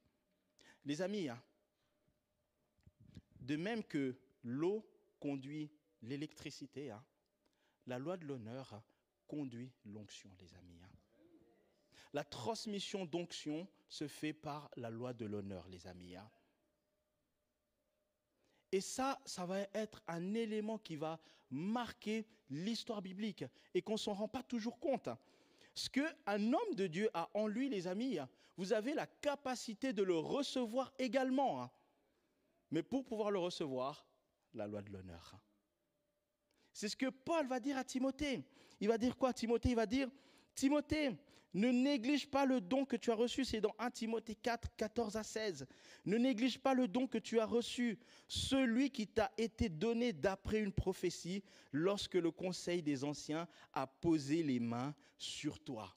Les 0.85 1.03
amis, 1.03 1.29
hein, 1.29 1.43
de 3.41 3.57
même 3.57 3.83
que 3.83 4.17
l'eau 4.45 4.89
conduit 5.19 5.71
l'électricité, 6.03 6.91
hein, 6.91 7.05
la 7.87 7.99
loi 7.99 8.17
de 8.17 8.27
l'honneur 8.27 8.81
conduit 9.27 9.73
l'onction, 9.85 10.31
les 10.39 10.55
amis. 10.55 10.77
Hein. 12.07 12.11
La 12.13 12.25
transmission 12.25 13.05
d'onction 13.05 13.69
se 13.89 14.09
fait 14.09 14.33
par 14.33 14.71
la 14.77 14.91
loi 14.91 15.13
de 15.13 15.27
l'honneur, 15.27 15.69
les 15.69 15.87
amis. 15.87 16.15
Et 18.73 18.81
ça, 18.81 19.19
ça 19.25 19.47
va 19.47 19.61
être 19.75 20.03
un 20.09 20.35
élément 20.35 20.79
qui 20.79 20.97
va 20.97 21.21
marquer 21.51 22.27
l'histoire 22.51 23.01
biblique 23.01 23.45
et 23.75 23.83
qu'on 23.83 23.93
ne 23.93 23.99
s'en 23.99 24.15
rend 24.15 24.29
pas 24.29 24.43
toujours 24.43 24.79
compte. 24.79 25.09
Ce 25.75 25.89
qu'un 25.91 26.53
homme 26.53 26.75
de 26.75 26.87
Dieu 26.87 27.11
a 27.15 27.29
en 27.35 27.47
lui, 27.47 27.69
les 27.69 27.87
amis, 27.87 28.19
vous 28.57 28.73
avez 28.73 28.95
la 28.95 29.07
capacité 29.07 29.93
de 29.93 30.03
le 30.03 30.17
recevoir 30.17 30.93
également. 30.99 31.71
Mais 32.71 32.83
pour 32.83 33.05
pouvoir 33.05 33.31
le 33.31 33.39
recevoir, 33.39 34.07
la 34.55 34.67
loi 34.67 34.83
de 34.83 34.91
l'honneur. 34.91 35.37
C'est 36.73 36.89
ce 36.89 36.97
que 36.97 37.11
Paul 37.11 37.47
va 37.47 37.61
dire 37.61 37.77
à 37.77 37.85
Timothée. 37.85 38.45
Il 38.81 38.89
va 38.89 38.99
dire 38.99 39.17
quoi? 39.17 39.33
Timothée 39.33 39.71
Il 39.71 39.77
va 39.77 39.87
dire, 39.87 40.11
Timothée, 40.57 41.17
ne 41.55 41.71
néglige 41.71 42.29
pas 42.29 42.45
le 42.45 42.61
don 42.61 42.85
que 42.85 42.97
tu 42.97 43.11
as 43.11 43.15
reçu, 43.15 43.45
c'est 43.45 43.61
dans 43.61 43.75
1 43.79 43.91
Timothée 43.91 44.35
4, 44.35 44.77
14 44.77 45.17
à 45.17 45.23
16. 45.23 45.67
Ne 46.05 46.19
néglige 46.19 46.59
pas 46.59 46.75
le 46.75 46.89
don 46.89 47.07
que 47.07 47.19
tu 47.19 47.39
as 47.41 47.47
reçu, 47.47 47.99
celui 48.29 48.91
qui 48.91 49.07
t'a 49.07 49.33
été 49.39 49.69
donné 49.69 50.13
d'après 50.13 50.61
une 50.61 50.73
prophétie, 50.73 51.43
lorsque 51.73 52.15
le 52.15 52.31
conseil 52.31 52.83
des 52.83 53.05
anciens 53.05 53.49
a 53.73 53.87
posé 53.87 54.43
les 54.43 54.61
mains 54.61 54.95
sur 55.17 55.59
toi. 55.61 55.97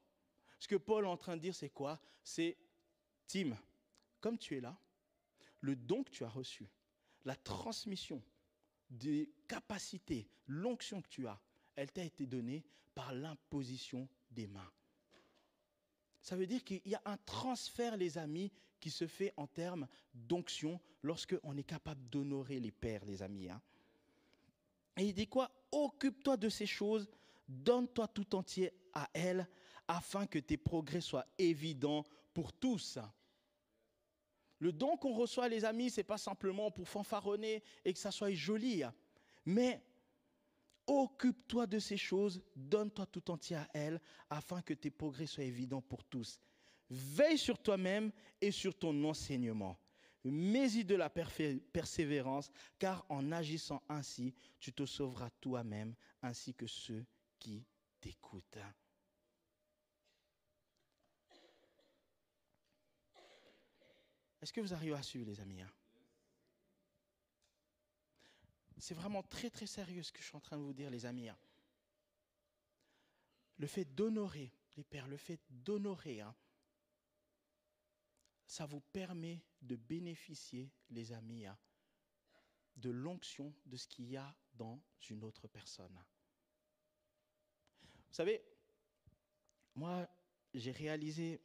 Ce 0.60 0.68
que 0.68 0.76
Paul 0.76 1.06
est 1.06 1.08
en 1.08 1.18
train 1.18 1.36
de 1.36 1.42
dire, 1.42 1.56
c'est 1.56 1.70
quoi? 1.70 2.00
C'est, 2.24 2.58
Tim, 3.28 3.58
comme 4.22 4.38
tu 4.38 4.56
es 4.56 4.62
là, 4.62 4.78
le 5.62 5.76
don 5.76 6.04
que 6.04 6.12
tu 6.12 6.24
as 6.24 6.30
reçu, 6.30 6.70
la 7.26 7.36
transmission 7.36 8.22
des 8.90 9.30
capacités, 9.48 10.30
l'onction 10.48 11.02
que 11.02 11.10
tu 11.10 11.28
as, 11.28 11.42
elle 11.76 11.92
t'a 11.92 12.04
été 12.04 12.26
donnée 12.26 12.64
par 12.96 13.14
l'imposition 13.14 14.08
des 14.32 14.48
mains. 14.48 14.72
Ça 16.22 16.36
veut 16.36 16.48
dire 16.48 16.64
qu'il 16.64 16.82
y 16.86 16.96
a 16.96 17.02
un 17.06 17.18
transfert, 17.18 17.98
les 17.98 18.18
amis, 18.18 18.52
qui 18.80 18.90
se 18.90 19.08
fait 19.08 19.34
en 19.36 19.48
termes 19.48 19.88
d'onction 20.14 20.80
lorsqu'on 21.04 21.58
est 21.58 21.64
capable 21.64 22.08
d'honorer 22.10 22.60
les 22.60 22.72
pères, 22.72 23.06
les 23.06 23.22
amis. 23.22 23.50
Hein. 23.50 23.62
Et 24.98 25.06
il 25.06 25.14
dit 25.14 25.28
quoi? 25.28 25.52
Occupe-toi 25.72 26.38
de 26.38 26.50
ces 26.50 26.66
choses, 26.66 27.10
donne-toi 27.48 28.08
tout 28.08 28.36
entier 28.36 28.72
à 28.94 29.10
elles, 29.14 29.48
afin 29.88 30.28
que 30.28 30.40
tes 30.40 30.58
progrès 30.58 31.02
soient 31.02 31.26
évidents 31.38 32.06
pour 32.34 32.54
tous. 32.54 33.00
Le 34.60 34.72
don 34.72 34.98
qu'on 34.98 35.14
reçoit, 35.14 35.48
les 35.48 35.66
amis, 35.66 35.90
ce 35.90 36.02
n'est 36.02 36.06
pas 36.06 36.18
simplement 36.18 36.70
pour 36.70 36.88
fanfaronner 36.88 37.64
et 37.86 37.94
que 37.94 38.00
ça 38.00 38.12
soit 38.12 38.34
joli, 38.34 38.84
hein. 38.84 38.94
mais 39.46 39.82
Occupe-toi 40.90 41.68
de 41.68 41.78
ces 41.78 41.98
choses, 41.98 42.42
donne-toi 42.56 43.06
tout 43.06 43.30
entier 43.30 43.58
à 43.58 43.70
elles, 43.76 44.02
afin 44.28 44.64
que 44.64 44.74
tes 44.74 44.90
progrès 44.90 45.28
soient 45.28 45.44
évidents 45.44 45.84
pour 45.84 46.04
tous. 46.04 46.40
Veille 46.90 47.38
sur 47.38 47.62
toi-même 47.62 48.12
et 48.42 48.50
sur 48.50 48.74
ton 48.76 49.04
enseignement. 49.04 49.78
Mets-y 50.24 50.84
de 50.84 50.96
la 50.96 51.12
persévérance, 51.12 52.50
car 52.80 53.06
en 53.08 53.32
agissant 53.32 53.84
ainsi, 53.88 54.34
tu 54.60 54.74
te 54.74 54.84
sauveras 54.88 55.30
toi-même 55.40 55.94
ainsi 56.24 56.56
que 56.56 56.66
ceux 56.66 57.06
qui 57.38 57.64
t'écoutent. 58.02 58.58
Est-ce 64.42 64.52
que 64.52 64.62
vous 64.62 64.74
arrivez 64.74 64.96
à 64.96 65.04
suivre, 65.04 65.28
les 65.28 65.40
amis 65.40 65.62
hein? 65.62 65.70
C'est 68.80 68.96
vraiment 68.96 69.24
très 69.24 69.50
très 69.50 69.68
sérieux 69.68 70.04
ce 70.04 70.12
que 70.12 70.22
je 70.22 70.28
suis 70.28 70.38
en 70.38 70.42
train 70.42 70.58
de 70.58 70.64
vous 70.64 70.74
dire, 70.74 70.90
les 70.90 71.06
amis. 71.06 71.30
Hein. 71.30 71.38
Le 73.58 73.68
fait 73.68 73.86
d'honorer 73.86 74.54
les 74.78 74.86
pères, 74.86 75.08
le 75.08 75.18
fait 75.18 75.42
d'honorer, 75.50 76.22
hein, 76.22 76.34
ça 78.46 78.66
vous 78.66 78.80
permet 78.80 79.44
de 79.62 79.76
bénéficier, 79.76 80.72
les 80.90 81.12
amis, 81.12 81.46
hein, 81.46 81.58
de 82.78 82.90
l'onction 82.90 83.54
de 83.66 83.76
ce 83.76 83.88
qu'il 83.88 84.10
y 84.10 84.16
a 84.16 84.34
dans 84.54 84.82
une 85.10 85.26
autre 85.26 85.50
personne. 85.50 86.02
Vous 87.82 88.14
savez, 88.14 88.42
moi, 89.76 90.10
j'ai 90.54 90.72
réalisé 90.72 91.42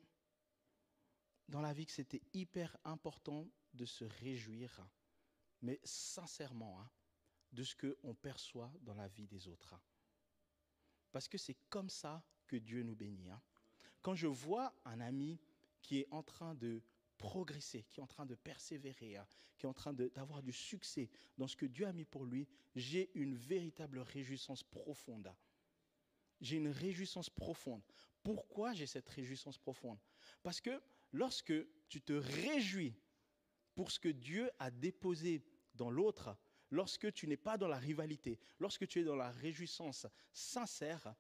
dans 1.49 1.61
la 1.61 1.73
vie 1.73 1.87
que 1.87 1.93
c'était 1.93 2.23
hyper 2.33 2.77
important 2.85 3.51
de 3.75 3.85
se 3.85 4.05
réjouir, 4.05 4.87
mais 5.61 5.81
sincèrement, 5.83 6.81
de 7.55 7.63
ce 7.63 7.75
qu'on 7.77 8.15
perçoit 8.15 8.73
dans 8.83 8.95
la 8.95 9.09
vie 9.09 9.27
des 9.27 9.49
autres. 9.49 9.75
Parce 11.13 11.29
que 11.29 11.39
c'est 11.39 11.57
comme 11.71 11.89
ça 11.89 12.23
que 12.47 12.57
Dieu 12.57 12.83
nous 12.83 12.97
bénit. 12.97 13.31
Hein. 13.31 13.41
Quand 14.03 14.15
je 14.15 14.27
vois 14.27 14.75
un 14.85 15.01
ami 15.01 15.41
qui 15.81 16.01
est 16.01 16.09
en 16.11 16.23
train 16.23 16.55
de 16.55 16.83
progresser, 17.17 17.85
qui 17.93 18.01
est 18.01 18.03
en 18.03 18.09
train 18.09 18.27
de 18.27 18.35
persévérer, 18.35 19.17
hein, 19.17 19.27
qui 19.57 19.67
est 19.67 19.69
en 19.69 19.75
train 19.75 19.93
d'avoir 19.93 20.43
du 20.43 20.53
succès 20.53 21.09
dans 21.39 21.47
ce 21.47 21.57
que 21.57 21.67
Dieu 21.67 21.87
a 21.87 21.93
mis 21.93 22.05
pour 22.05 22.25
lui, 22.25 22.49
j'ai 22.75 23.11
une 23.15 23.37
véritable 23.37 24.01
réjouissance 24.01 24.63
profonde. 24.65 25.33
J'ai 26.41 26.57
une 26.57 26.69
réjouissance 26.69 27.31
profonde. 27.31 27.83
Pourquoi 28.23 28.73
j'ai 28.75 28.87
cette 28.87 29.09
réjouissance 29.09 29.59
profonde? 29.59 29.99
Parce 30.43 30.61
que 30.61 30.83
lorsque 31.13 31.55
tu 31.89 32.01
te 32.01 32.13
réjouis 32.13 32.95
pour 33.75 33.91
ce 33.91 34.01
que 34.01 34.09
Dieu 34.09 34.51
a 34.59 34.71
déposé 34.71 35.45
dans 35.75 35.91
l'autre, 35.91 36.37
lorsque 36.71 37.13
tu 37.13 37.27
n'es 37.27 37.37
pas 37.37 37.57
dans 37.57 37.69
la 37.69 37.79
rivalité, 37.79 38.39
lorsque 38.59 38.87
tu 38.87 39.01
es 39.01 39.05
dans 39.05 39.17
la 39.17 39.31
réjouissance 39.31 40.07
sincère, 40.33 41.15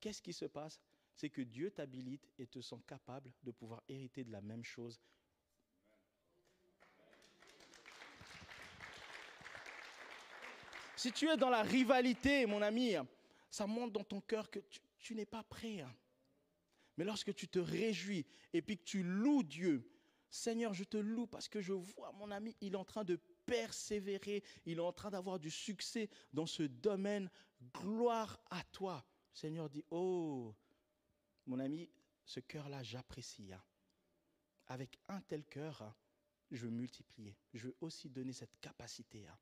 qu'est-ce 0.00 0.22
qui 0.22 0.32
se 0.32 0.46
passe? 0.46 0.80
C'est 1.14 1.30
que 1.30 1.42
Dieu 1.42 1.70
t'habilite 1.70 2.28
et 2.38 2.46
te 2.46 2.60
sent 2.60 2.80
capable 2.86 3.32
de 3.42 3.50
pouvoir 3.50 3.82
hériter 3.88 4.24
de 4.24 4.32
la 4.32 4.40
même 4.40 4.64
chose. 4.64 5.00
Si 10.96 11.12
tu 11.12 11.28
es 11.30 11.36
dans 11.38 11.48
la 11.48 11.62
rivalité, 11.62 12.44
mon 12.44 12.60
ami, 12.60 12.94
ça 13.50 13.66
montre 13.66 13.92
dans 13.92 14.04
ton 14.04 14.20
cœur 14.20 14.50
que 14.50 14.58
tu, 14.98 15.14
n'es 15.14 15.24
pas 15.24 15.42
prêt. 15.42 15.82
Mais 16.98 17.04
lorsque 17.04 17.34
tu 17.34 17.48
te 17.48 17.58
réjouis 17.58 18.26
et 18.52 18.60
puis 18.60 18.76
que 18.76 18.84
tu 18.84 19.02
loues 19.02 19.42
Dieu, 19.42 19.90
Seigneur, 20.30 20.74
je 20.74 20.84
te 20.84 20.98
loue 20.98 21.26
parce 21.26 21.48
que 21.48 21.62
je 21.62 21.72
vois 21.72 22.12
mon 22.12 22.30
ami, 22.30 22.54
il 22.60 22.74
est 22.74 22.76
en 22.76 22.84
train 22.84 23.04
de 23.04 23.18
persévérer, 23.50 24.44
il 24.64 24.78
est 24.78 24.80
en 24.80 24.92
train 24.92 25.10
d'avoir 25.10 25.40
du 25.40 25.50
succès 25.50 26.08
dans 26.32 26.46
ce 26.46 26.62
domaine. 26.62 27.28
Gloire 27.74 28.40
à 28.48 28.62
toi. 28.64 29.04
Le 29.34 29.38
Seigneur 29.38 29.68
dit, 29.68 29.84
oh, 29.90 30.54
mon 31.46 31.58
ami, 31.58 31.90
ce 32.24 32.38
cœur-là, 32.40 32.82
j'apprécie. 32.82 33.52
Hein. 33.52 33.62
Avec 34.68 34.98
un 35.08 35.20
tel 35.22 35.44
cœur, 35.44 35.82
hein, 35.82 35.94
je 36.52 36.64
veux 36.64 36.70
multiplier. 36.70 37.36
Je 37.52 37.66
veux 37.66 37.76
aussi 37.80 38.08
donner 38.08 38.32
cette 38.32 38.58
capacité. 38.60 39.26
Hein. 39.26 39.38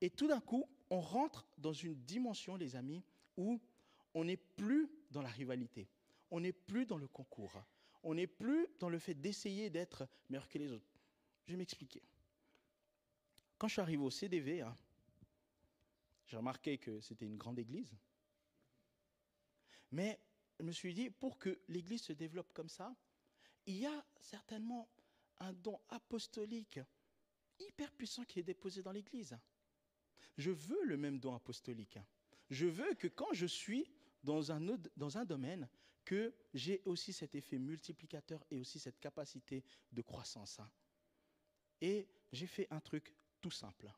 Et 0.00 0.10
tout 0.10 0.26
d'un 0.26 0.40
coup, 0.40 0.64
on 0.88 1.00
rentre 1.00 1.46
dans 1.58 1.72
une 1.72 1.94
dimension, 1.94 2.56
les 2.56 2.76
amis, 2.76 3.04
où 3.36 3.60
on 4.14 4.24
n'est 4.24 4.36
plus 4.38 4.90
dans 5.10 5.22
la 5.22 5.28
rivalité, 5.28 5.88
on 6.30 6.40
n'est 6.40 6.52
plus 6.52 6.86
dans 6.86 6.98
le 6.98 7.08
concours, 7.08 7.62
on 8.02 8.14
n'est 8.14 8.26
plus 8.26 8.66
dans 8.78 8.88
le 8.88 8.98
fait 8.98 9.14
d'essayer 9.14 9.70
d'être 9.70 10.08
meilleur 10.28 10.48
que 10.48 10.58
les 10.58 10.72
autres. 10.72 10.90
Je 11.46 11.52
vais 11.52 11.58
m'expliquer. 11.58 12.02
Quand 13.58 13.68
je 13.68 13.74
suis 13.74 13.80
arrivé 13.80 14.02
au 14.02 14.10
CDV, 14.10 14.62
hein, 14.62 14.76
j'ai 16.26 16.36
remarqué 16.36 16.78
que 16.78 17.00
c'était 17.00 17.26
une 17.26 17.36
grande 17.36 17.58
église. 17.58 17.94
Mais 19.90 20.18
je 20.58 20.64
me 20.64 20.72
suis 20.72 20.94
dit, 20.94 21.10
pour 21.10 21.38
que 21.38 21.60
l'église 21.68 22.02
se 22.02 22.12
développe 22.12 22.52
comme 22.52 22.68
ça, 22.68 22.94
il 23.66 23.76
y 23.76 23.86
a 23.86 24.04
certainement 24.20 24.88
un 25.38 25.52
don 25.52 25.78
apostolique 25.88 26.80
hyper 27.58 27.92
puissant 27.92 28.24
qui 28.24 28.40
est 28.40 28.44
déposé 28.44 28.82
dans 28.82 28.92
l'église. 28.92 29.36
Je 30.38 30.50
veux 30.50 30.84
le 30.84 30.96
même 30.96 31.18
don 31.18 31.34
apostolique. 31.34 31.98
Je 32.50 32.66
veux 32.66 32.94
que 32.94 33.08
quand 33.08 33.32
je 33.32 33.46
suis 33.46 33.90
dans 34.24 34.52
un, 34.52 34.60
dans 34.96 35.18
un 35.18 35.24
domaine, 35.24 35.68
que 36.04 36.34
j'ai 36.54 36.82
aussi 36.84 37.12
cet 37.12 37.34
effet 37.34 37.58
multiplicateur 37.58 38.44
et 38.50 38.56
aussi 38.56 38.78
cette 38.78 38.98
capacité 38.98 39.64
de 39.92 40.02
croissance. 40.02 40.58
hein. 40.60 40.70
Et 41.80 42.08
j'ai 42.32 42.46
fait 42.46 42.66
un 42.70 42.80
truc 42.80 43.14
tout 43.40 43.50
simple, 43.50 43.90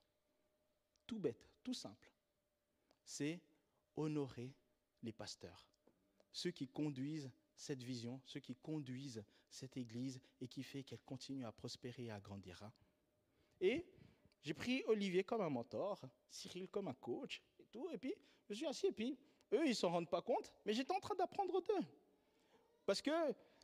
tout 1.06 1.18
bête, 1.18 1.48
tout 1.62 1.74
simple. 1.74 2.12
C'est 3.04 3.40
honorer 3.96 4.54
les 5.02 5.12
pasteurs, 5.12 5.68
ceux 6.32 6.50
qui 6.50 6.66
conduisent 6.68 7.30
cette 7.56 7.82
vision, 7.82 8.20
ceux 8.24 8.40
qui 8.40 8.56
conduisent 8.56 9.24
cette 9.50 9.76
église 9.76 10.20
et 10.40 10.48
qui 10.48 10.62
fait 10.62 10.82
qu'elle 10.82 11.02
continue 11.02 11.44
à 11.44 11.52
prospérer 11.52 12.06
et 12.06 12.10
à 12.10 12.20
grandir. 12.20 12.62
hein. 12.62 12.72
Et 13.60 13.86
j'ai 14.42 14.54
pris 14.54 14.82
Olivier 14.86 15.24
comme 15.24 15.40
un 15.42 15.50
mentor, 15.50 16.04
Cyril 16.28 16.68
comme 16.68 16.88
un 16.88 16.94
coach 16.94 17.42
et 17.58 17.66
tout, 17.66 17.88
et 17.90 17.98
puis 17.98 18.14
je 18.48 18.54
suis 18.54 18.66
assis 18.66 18.86
et 18.86 18.92
puis 18.92 19.18
eux, 19.52 19.64
ils 19.64 19.70
ne 19.70 19.74
s'en 19.74 19.90
rendent 19.90 20.10
pas 20.10 20.22
compte, 20.22 20.52
mais 20.64 20.72
j'étais 20.72 20.92
en 20.92 21.00
train 21.00 21.14
d'apprendre 21.14 21.60
d'eux. 21.60 21.86
Parce 22.86 23.02
que 23.02 23.10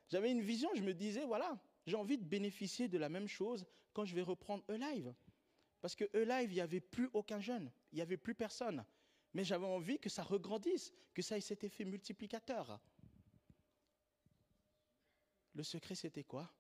j'avais 0.09 0.31
une 0.31 0.43
vision, 0.43 0.71
je 0.75 0.83
me 0.83 0.95
disais, 0.95 1.25
voilà, 1.25 1.59
j'ai 1.87 1.97
envie 1.97 2.19
de 2.19 2.25
bénéficier 2.25 2.89
de 2.89 2.99
la 2.99 3.09
même 3.09 3.29
chose 3.29 3.67
quand 3.93 4.05
je 4.05 4.15
vais 4.15 4.23
reprendre 4.23 4.65
E-Live. 4.71 5.15
Parce 5.81 5.95
que 5.95 6.05
E-Live, 6.15 6.53
il 6.53 6.55
n'y 6.55 6.61
avait 6.61 6.81
plus 6.81 7.09
aucun 7.13 7.41
jeune, 7.41 7.71
il 7.93 7.97
n'y 7.97 8.03
avait 8.03 8.17
plus 8.17 8.35
personne. 8.35 8.85
Mais 9.33 9.45
j'avais 9.45 9.67
envie 9.67 9.99
que 9.99 10.09
ça 10.09 10.23
regrandisse, 10.23 10.93
que 11.15 11.23
ça 11.23 11.37
ait 11.37 11.41
cet 11.41 11.65
effet 11.65 11.85
multiplicateur. 11.85 12.81
Le 15.55 15.63
secret, 15.63 15.95
c'était 15.95 16.25
quoi? 16.25 16.53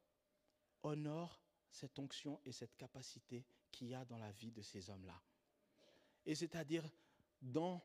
Honore 0.82 1.40
cette 1.70 1.98
onction 1.98 2.40
et 2.44 2.52
cette 2.52 2.76
capacité 2.76 3.44
qu'il 3.70 3.88
y 3.88 3.94
a 3.94 4.04
dans 4.04 4.18
la 4.18 4.30
vie 4.32 4.50
de 4.50 4.62
ces 4.62 4.90
hommes-là. 4.90 5.20
Et 6.26 6.34
c'est-à-dire 6.34 6.88
dans, 7.40 7.82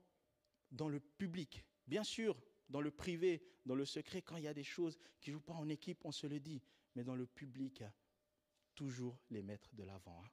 dans 0.76 0.90
le 0.90 1.00
public. 1.00 1.64
Bien 1.88 2.04
sûr, 2.04 2.36
dans 2.70 2.82
le 2.82 2.92
privé, 2.92 3.42
dans 3.66 3.76
le 3.76 3.86
secret, 3.86 4.22
quand 4.22 4.38
il 4.38 4.44
y 4.44 4.48
a 4.48 4.54
des 4.54 4.64
choses 4.64 4.98
qui 5.20 5.30
ne 5.30 5.36
jouent 5.36 5.42
pas 5.42 5.54
en 5.54 5.70
équipe, 5.70 6.04
on 6.04 6.12
se 6.12 6.28
le 6.28 6.40
dit. 6.40 6.62
Mais 6.96 7.04
dans 7.04 7.16
le 7.16 7.26
public, 7.26 7.84
toujours 8.74 9.18
les 9.30 9.42
mettre 9.42 9.74
de 9.74 9.84
l'avant. 9.84 10.22
hein. 10.24 10.30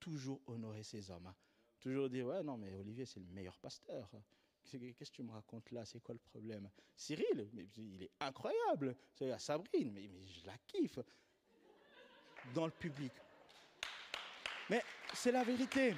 Toujours 0.00 0.40
honorer 0.46 0.82
ces 0.82 1.10
hommes. 1.10 1.26
hein. 1.26 1.36
Toujours 1.80 2.08
dire, 2.08 2.26
ouais, 2.26 2.42
non, 2.42 2.56
mais 2.56 2.74
Olivier, 2.76 3.06
c'est 3.06 3.20
le 3.20 3.26
meilleur 3.26 3.56
pasteur. 3.58 4.10
Qu'est-ce 4.64 5.10
que 5.10 5.16
tu 5.16 5.22
me 5.22 5.32
racontes 5.32 5.70
là? 5.70 5.84
C'est 5.84 6.00
quoi 6.00 6.14
le 6.14 6.18
problème? 6.20 6.68
Cyril, 6.94 7.48
mais 7.52 7.66
il 7.76 8.02
est 8.02 8.10
incroyable. 8.20 8.96
Sabrine, 9.38 9.92
mais 9.92 10.08
je 10.26 10.46
la 10.46 10.58
kiffe. 10.66 10.98
Dans 12.54 12.66
le 12.66 12.72
public. 12.72 13.12
Mais 14.68 14.82
c'est 15.14 15.32
la 15.32 15.44
vérité. 15.44 15.94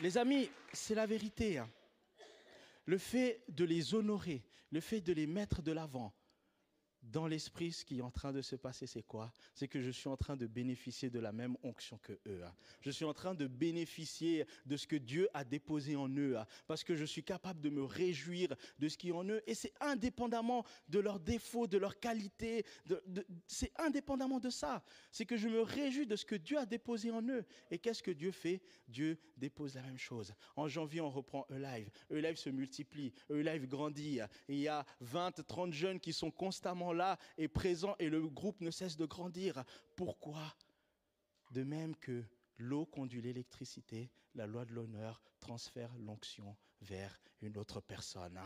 Les 0.00 0.16
amis, 0.18 0.50
c'est 0.72 0.94
la 0.94 1.06
vérité. 1.06 1.58
hein. 1.58 1.68
Le 2.86 2.98
fait 2.98 3.42
de 3.48 3.64
les 3.64 3.94
honorer, 3.94 4.44
le 4.70 4.80
fait 4.80 5.00
de 5.00 5.12
les 5.12 5.26
mettre 5.26 5.62
de 5.62 5.72
l'avant, 5.72 6.14
dans 7.10 7.26
l'esprit, 7.26 7.72
ce 7.72 7.84
qui 7.84 7.98
est 7.98 8.02
en 8.02 8.10
train 8.10 8.32
de 8.32 8.40
se 8.40 8.56
passer, 8.56 8.86
c'est 8.86 9.02
quoi? 9.02 9.32
C'est 9.54 9.68
que 9.68 9.80
je 9.80 9.90
suis 9.90 10.08
en 10.08 10.16
train 10.16 10.36
de 10.36 10.46
bénéficier 10.46 11.10
de 11.10 11.18
la 11.20 11.32
même 11.32 11.56
onction 11.62 11.98
que 11.98 12.18
eux. 12.26 12.42
Je 12.80 12.90
suis 12.90 13.04
en 13.04 13.14
train 13.14 13.34
de 13.34 13.46
bénéficier 13.46 14.46
de 14.66 14.76
ce 14.76 14.86
que 14.86 14.96
Dieu 14.96 15.28
a 15.34 15.44
déposé 15.44 15.96
en 15.96 16.08
eux, 16.08 16.36
parce 16.66 16.82
que 16.82 16.96
je 16.96 17.04
suis 17.04 17.22
capable 17.22 17.60
de 17.60 17.68
me 17.68 17.84
réjouir 17.84 18.54
de 18.78 18.88
ce 18.88 18.96
qui 18.96 19.08
est 19.10 19.12
en 19.12 19.24
eux, 19.28 19.42
et 19.46 19.54
c'est 19.54 19.74
indépendamment 19.80 20.64
de 20.88 20.98
leurs 20.98 21.20
défauts, 21.20 21.66
de 21.66 21.78
leurs 21.78 22.00
qualités, 22.00 22.64
c'est 23.46 23.72
indépendamment 23.78 24.40
de 24.40 24.50
ça. 24.50 24.82
C'est 25.10 25.26
que 25.26 25.36
je 25.36 25.48
me 25.48 25.60
réjouis 25.60 26.06
de 26.06 26.16
ce 26.16 26.24
que 26.24 26.36
Dieu 26.36 26.58
a 26.58 26.66
déposé 26.66 27.10
en 27.10 27.22
eux. 27.28 27.44
Et 27.70 27.78
qu'est-ce 27.78 28.02
que 28.02 28.10
Dieu 28.10 28.30
fait? 28.30 28.62
Dieu 28.88 29.18
dépose 29.36 29.74
la 29.74 29.82
même 29.82 29.98
chose. 29.98 30.32
En 30.56 30.68
janvier, 30.68 31.00
on 31.00 31.10
reprend 31.10 31.46
E-Live. 31.50 31.90
E-Live 32.10 32.36
se 32.36 32.48
multiplie, 32.48 33.12
E-Live 33.30 33.66
grandit. 33.66 34.20
Il 34.48 34.58
y 34.58 34.68
a 34.68 34.86
20, 35.00 35.46
30 35.46 35.72
jeunes 35.72 36.00
qui 36.00 36.12
sont 36.12 36.30
constamment 36.30 36.93
là 36.94 37.18
et 37.36 37.48
présents 37.48 37.96
et 37.98 38.08
le 38.08 38.28
groupe 38.28 38.60
ne 38.60 38.70
cesse 38.70 38.96
de 38.96 39.06
grandir. 39.06 39.64
Pourquoi? 39.96 40.54
De 41.50 41.62
même 41.62 41.94
que 41.96 42.24
l'eau 42.58 42.86
conduit 42.86 43.22
l'électricité, 43.22 44.10
la 44.34 44.46
loi 44.46 44.64
de 44.64 44.72
l'honneur 44.72 45.22
transfère 45.40 45.94
l'onction 45.98 46.56
vers 46.80 47.20
une 47.42 47.56
autre 47.58 47.80
personne. 47.80 48.40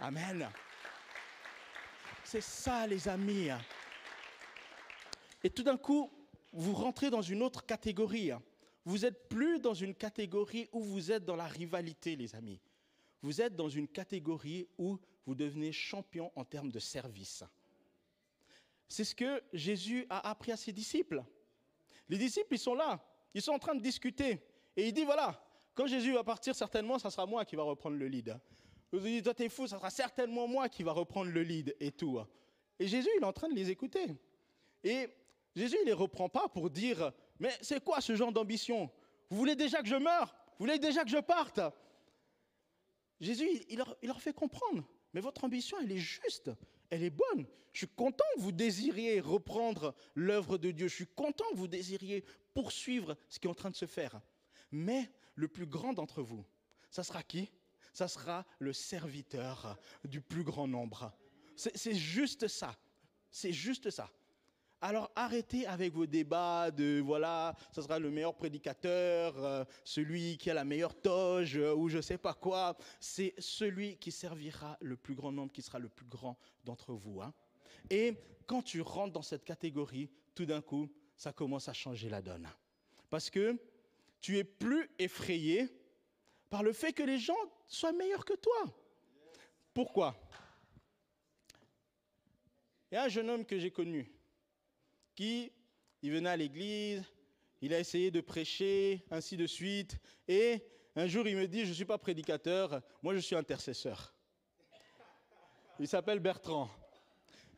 Amen. 0.00 0.48
C'est 2.24 2.40
ça, 2.40 2.86
les 2.86 3.08
amis. 3.08 3.48
Et 5.42 5.50
tout 5.50 5.62
d'un 5.62 5.76
coup, 5.76 6.10
vous 6.52 6.74
rentrez 6.74 7.10
dans 7.10 7.22
une 7.22 7.42
autre 7.42 7.64
catégorie. 7.64 8.30
Vous 8.84 8.98
n'êtes 8.98 9.28
plus 9.28 9.60
dans 9.60 9.74
une 9.74 9.94
catégorie 9.94 10.68
où 10.72 10.82
vous 10.82 11.12
êtes 11.12 11.24
dans 11.24 11.36
la 11.36 11.46
rivalité, 11.46 12.16
les 12.16 12.34
amis. 12.34 12.60
Vous 13.22 13.40
êtes 13.40 13.54
dans 13.54 13.68
une 13.68 13.88
catégorie 13.88 14.66
où 14.78 14.98
vous 15.26 15.34
devenez 15.34 15.72
champion 15.72 16.32
en 16.36 16.44
termes 16.44 16.70
de 16.70 16.78
service. 16.78 17.44
C'est 18.88 19.04
ce 19.04 19.14
que 19.14 19.42
Jésus 19.52 20.06
a 20.10 20.28
appris 20.28 20.52
à 20.52 20.56
ses 20.56 20.72
disciples. 20.72 21.22
Les 22.08 22.18
disciples, 22.18 22.54
ils 22.54 22.58
sont 22.58 22.74
là, 22.74 23.00
ils 23.34 23.42
sont 23.42 23.52
en 23.52 23.58
train 23.58 23.74
de 23.74 23.82
discuter. 23.82 24.42
Et 24.76 24.88
il 24.88 24.92
dit, 24.92 25.04
voilà, 25.04 25.40
quand 25.74 25.86
Jésus 25.86 26.12
va 26.12 26.24
partir, 26.24 26.54
certainement, 26.54 26.98
ça 26.98 27.10
sera 27.10 27.26
moi 27.26 27.44
qui 27.44 27.54
va 27.54 27.62
reprendre 27.62 27.96
le 27.96 28.08
lead. 28.08 28.36
Vous 28.92 28.98
dites, 28.98 29.24
toi, 29.24 29.34
t'es 29.34 29.48
fou, 29.48 29.68
ça 29.68 29.76
sera 29.78 29.90
certainement 29.90 30.48
moi 30.48 30.68
qui 30.68 30.82
va 30.82 30.92
reprendre 30.92 31.30
le 31.30 31.42
lead 31.42 31.76
et 31.78 31.92
tout. 31.92 32.18
Et 32.80 32.88
Jésus, 32.88 33.08
il 33.16 33.22
est 33.22 33.26
en 33.26 33.32
train 33.32 33.48
de 33.48 33.54
les 33.54 33.70
écouter. 33.70 34.16
Et 34.82 35.08
Jésus, 35.54 35.76
il 35.76 35.82
ne 35.82 35.86
les 35.86 35.92
reprend 35.92 36.28
pas 36.28 36.48
pour 36.48 36.70
dire, 36.70 37.12
mais 37.38 37.56
c'est 37.60 37.82
quoi 37.84 38.00
ce 38.00 38.16
genre 38.16 38.32
d'ambition? 38.32 38.90
Vous 39.28 39.36
voulez 39.36 39.54
déjà 39.54 39.80
que 39.82 39.88
je 39.88 39.94
meure? 39.96 40.34
Vous 40.58 40.66
voulez 40.66 40.78
déjà 40.78 41.04
que 41.04 41.10
je 41.10 41.18
parte? 41.18 41.60
Jésus, 43.20 43.48
il- 43.68 43.84
leur 44.02 44.20
fait 44.20 44.32
comprendre, 44.32 44.82
mais 45.12 45.20
votre 45.20 45.44
ambition, 45.44 45.78
elle 45.80 45.92
est 45.92 45.98
juste, 45.98 46.50
elle 46.90 47.02
est 47.02 47.10
bonne. 47.10 47.46
Je 47.72 47.78
suis 47.78 47.88
content 47.88 48.24
que 48.36 48.40
vous 48.40 48.52
désiriez 48.52 49.20
reprendre 49.20 49.94
l'œuvre 50.14 50.58
de 50.58 50.70
Dieu. 50.70 50.88
Je 50.88 50.94
suis 50.94 51.06
content 51.06 51.44
que 51.52 51.56
vous 51.56 51.68
désiriez 51.68 52.24
poursuivre 52.54 53.16
ce 53.28 53.38
qui 53.38 53.46
est 53.46 53.50
en 53.50 53.54
train 53.54 53.70
de 53.70 53.76
se 53.76 53.86
faire. 53.86 54.20
Mais 54.72 55.10
le 55.34 55.48
plus 55.48 55.66
grand 55.66 55.92
d'entre 55.92 56.22
vous, 56.22 56.44
ça 56.90 57.02
sera 57.02 57.22
qui? 57.22 57.50
Ça 57.92 58.08
sera 58.08 58.44
le 58.58 58.72
serviteur 58.72 59.78
du 60.04 60.20
plus 60.20 60.44
grand 60.44 60.68
nombre. 60.68 61.12
C'est 61.56 61.94
juste 61.94 62.48
ça. 62.48 62.76
C'est 63.30 63.52
juste 63.52 63.90
ça. 63.90 64.10
Alors 64.82 65.10
arrêtez 65.14 65.66
avec 65.66 65.92
vos 65.92 66.06
débats 66.06 66.70
de 66.70 67.00
voilà, 67.04 67.54
ça 67.70 67.82
sera 67.82 67.98
le 67.98 68.10
meilleur 68.10 68.34
prédicateur, 68.34 69.34
euh, 69.36 69.64
celui 69.84 70.38
qui 70.38 70.48
a 70.50 70.54
la 70.54 70.64
meilleure 70.64 70.98
toge 70.98 71.58
euh, 71.58 71.74
ou 71.74 71.90
je 71.90 72.00
sais 72.00 72.16
pas 72.16 72.32
quoi. 72.32 72.78
C'est 72.98 73.34
celui 73.38 73.98
qui 73.98 74.10
servira 74.10 74.78
le 74.80 74.96
plus 74.96 75.14
grand 75.14 75.32
nombre, 75.32 75.52
qui 75.52 75.60
sera 75.60 75.78
le 75.78 75.90
plus 75.90 76.06
grand 76.06 76.38
d'entre 76.64 76.94
vous. 76.94 77.20
hein. 77.20 77.34
Et 77.90 78.14
quand 78.46 78.62
tu 78.62 78.80
rentres 78.80 79.12
dans 79.12 79.22
cette 79.22 79.44
catégorie, 79.44 80.08
tout 80.34 80.46
d'un 80.46 80.62
coup, 80.62 80.88
ça 81.14 81.32
commence 81.32 81.68
à 81.68 81.74
changer 81.74 82.08
la 82.08 82.22
donne. 82.22 82.48
Parce 83.10 83.28
que 83.28 83.58
tu 84.22 84.38
es 84.38 84.44
plus 84.44 84.88
effrayé 84.98 85.68
par 86.48 86.62
le 86.62 86.72
fait 86.72 86.94
que 86.94 87.02
les 87.02 87.18
gens 87.18 87.36
soient 87.68 87.92
meilleurs 87.92 88.24
que 88.24 88.34
toi. 88.34 88.64
Pourquoi? 89.74 90.16
Il 92.90 92.94
y 92.94 92.98
a 92.98 93.04
un 93.04 93.08
jeune 93.08 93.28
homme 93.28 93.44
que 93.44 93.58
j'ai 93.58 93.70
connu 93.70 94.10
il 95.20 96.12
venait 96.12 96.30
à 96.30 96.36
l'église, 96.36 97.04
il 97.60 97.74
a 97.74 97.78
essayé 97.78 98.10
de 98.10 98.20
prêcher, 98.20 99.04
ainsi 99.10 99.36
de 99.36 99.46
suite, 99.46 99.98
et 100.26 100.64
un 100.96 101.06
jour 101.06 101.28
il 101.28 101.36
me 101.36 101.46
dit, 101.46 101.64
je 101.64 101.70
ne 101.70 101.74
suis 101.74 101.84
pas 101.84 101.98
prédicateur, 101.98 102.80
moi 103.02 103.14
je 103.14 103.20
suis 103.20 103.36
intercesseur. 103.36 104.14
Il 105.78 105.88
s'appelle 105.88 106.20
Bertrand. 106.20 106.70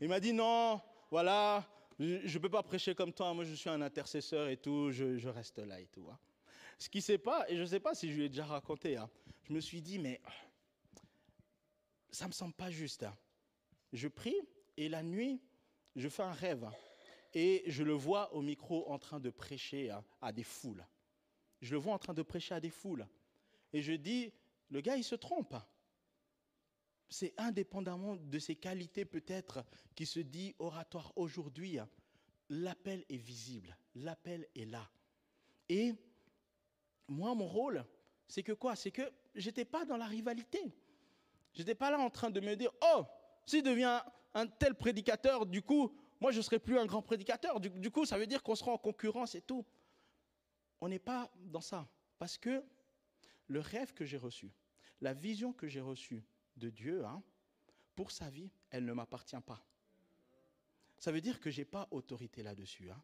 Il 0.00 0.08
m'a 0.08 0.18
dit, 0.20 0.32
non, 0.32 0.80
voilà, 1.10 1.64
je 1.98 2.04
ne 2.34 2.38
peux 2.38 2.48
pas 2.48 2.62
prêcher 2.62 2.94
comme 2.94 3.12
toi, 3.12 3.32
moi 3.32 3.44
je 3.44 3.54
suis 3.54 3.70
un 3.70 3.80
intercesseur 3.80 4.48
et 4.48 4.56
tout, 4.56 4.90
je, 4.90 5.28
reste 5.28 5.58
là 5.58 5.80
et 5.80 5.86
tout. 5.86 6.08
hein. 6.10 6.18
Ce 6.78 6.88
qui 6.88 6.98
ne 6.98 7.02
sait 7.02 7.18
pas, 7.18 7.48
et 7.48 7.56
je 7.56 7.60
ne 7.60 7.66
sais 7.66 7.80
pas 7.80 7.94
si 7.94 8.10
je 8.10 8.16
lui 8.16 8.24
ai 8.24 8.28
déjà 8.28 8.44
raconté, 8.44 8.96
hein, 8.96 9.08
je 9.44 9.52
me 9.52 9.60
suis 9.60 9.80
dit, 9.80 10.00
mais 10.00 10.20
ça 12.10 12.24
ne 12.24 12.28
me 12.30 12.32
semble 12.32 12.54
pas 12.54 12.70
juste. 12.70 13.04
hein. 13.04 13.16
Je 13.92 14.08
prie 14.08 14.36
et 14.76 14.88
la 14.88 15.02
nuit, 15.02 15.40
je 15.94 16.08
fais 16.08 16.22
un 16.22 16.32
rêve 16.32 16.68
et 17.34 17.62
je 17.66 17.82
le 17.82 17.92
vois 17.92 18.32
au 18.34 18.42
micro 18.42 18.90
en 18.90 18.98
train 18.98 19.20
de 19.20 19.30
prêcher 19.30 19.90
à, 20.20 20.32
des 20.32 20.42
foules. 20.42 20.86
Je 21.60 21.72
le 21.72 21.80
vois 21.80 21.94
en 21.94 21.98
train 21.98 22.14
de 22.14 22.22
prêcher 22.22 22.54
à 22.54 22.60
des 22.60 22.70
foules. 22.70 23.06
Et 23.72 23.82
je 23.82 23.92
dis, 23.92 24.32
le 24.68 24.80
gars, 24.80 24.96
il 24.96 25.04
se 25.04 25.14
trompe. 25.14 25.54
C'est 27.08 27.34
indépendamment 27.38 28.16
de 28.16 28.38
ses 28.38 28.56
qualités 28.56 29.04
peut-être 29.04 29.64
qui 29.94 30.06
se 30.06 30.20
dit 30.20 30.54
oratoire 30.58 31.12
aujourd'hui. 31.16 31.78
L'appel 32.48 33.04
est 33.08 33.16
visible, 33.16 33.76
l'appel 33.94 34.46
est 34.54 34.64
là. 34.64 34.90
Et 35.68 35.94
moi, 37.08 37.34
mon 37.34 37.46
rôle, 37.46 37.84
c'est 38.28 38.42
que 38.42 38.52
quoi? 38.52 38.76
C'est 38.76 38.90
que 38.90 39.10
j'étais 39.34 39.64
pas 39.64 39.84
dans 39.84 39.96
la 39.96 40.06
rivalité. 40.06 40.74
J'étais 41.54 41.74
pas 41.74 41.90
là 41.90 41.98
en 41.98 42.10
train 42.10 42.30
de 42.30 42.40
me 42.40 42.56
dire, 42.56 42.72
oh, 42.94 43.04
s'il 43.46 43.62
devient 43.62 44.00
un 44.34 44.46
tel 44.46 44.74
prédicateur, 44.74 45.46
du 45.46 45.62
coup, 45.62 45.94
moi, 46.22 46.30
je 46.30 46.36
ne 46.36 46.42
serai 46.42 46.60
plus 46.60 46.78
un 46.78 46.86
grand 46.86 47.02
prédicateur. 47.02 47.58
Du, 47.58 47.90
coup, 47.90 48.06
ça 48.06 48.16
veut 48.16 48.28
dire 48.28 48.44
qu'on 48.44 48.54
sera 48.54 48.70
en 48.70 48.78
concurrence 48.78 49.34
et 49.34 49.42
tout. 49.42 49.66
On 50.80 50.88
n'est 50.88 51.00
pas 51.00 51.32
dans 51.46 51.60
ça. 51.60 51.88
Parce 52.16 52.38
que 52.38 52.64
le 53.48 53.58
rêve 53.58 53.92
que 53.92 54.04
j'ai 54.04 54.18
reçu, 54.18 54.52
la 55.00 55.14
vision 55.14 55.52
que 55.52 55.66
j'ai 55.66 55.80
reçue 55.80 56.22
de 56.56 56.70
Dieu, 56.70 57.04
hein, 57.04 57.24
pour 57.96 58.12
sa 58.12 58.30
vie, 58.30 58.52
elle 58.70 58.84
ne 58.84 58.92
m'appartient 58.92 59.40
pas. 59.44 59.66
Ça 60.96 61.10
veut 61.10 61.20
dire 61.20 61.40
que 61.40 61.50
je 61.50 61.62
n'ai 61.62 61.64
pas 61.64 61.88
autorité 61.90 62.44
là-dessus. 62.44 62.88
Hein. 62.88 63.02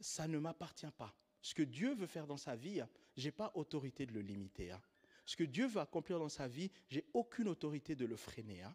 Ça 0.00 0.26
ne 0.26 0.40
m'appartient 0.40 0.90
pas. 0.98 1.14
Ce 1.40 1.54
que 1.54 1.62
Dieu 1.62 1.94
veut 1.94 2.08
faire 2.08 2.26
dans 2.26 2.36
sa 2.36 2.56
vie, 2.56 2.82
je 3.16 3.26
n'ai 3.26 3.30
pas 3.32 3.52
autorité 3.54 4.06
de 4.06 4.12
le 4.12 4.22
limiter. 4.22 4.72
Hein. 4.72 4.82
Ce 5.24 5.36
que 5.36 5.44
Dieu 5.44 5.68
veut 5.68 5.80
accomplir 5.80 6.18
dans 6.18 6.28
sa 6.28 6.48
vie, 6.48 6.68
j'ai 6.88 7.06
aucune 7.14 7.46
autorité 7.46 7.94
de 7.94 8.06
le 8.06 8.16
freiner. 8.16 8.66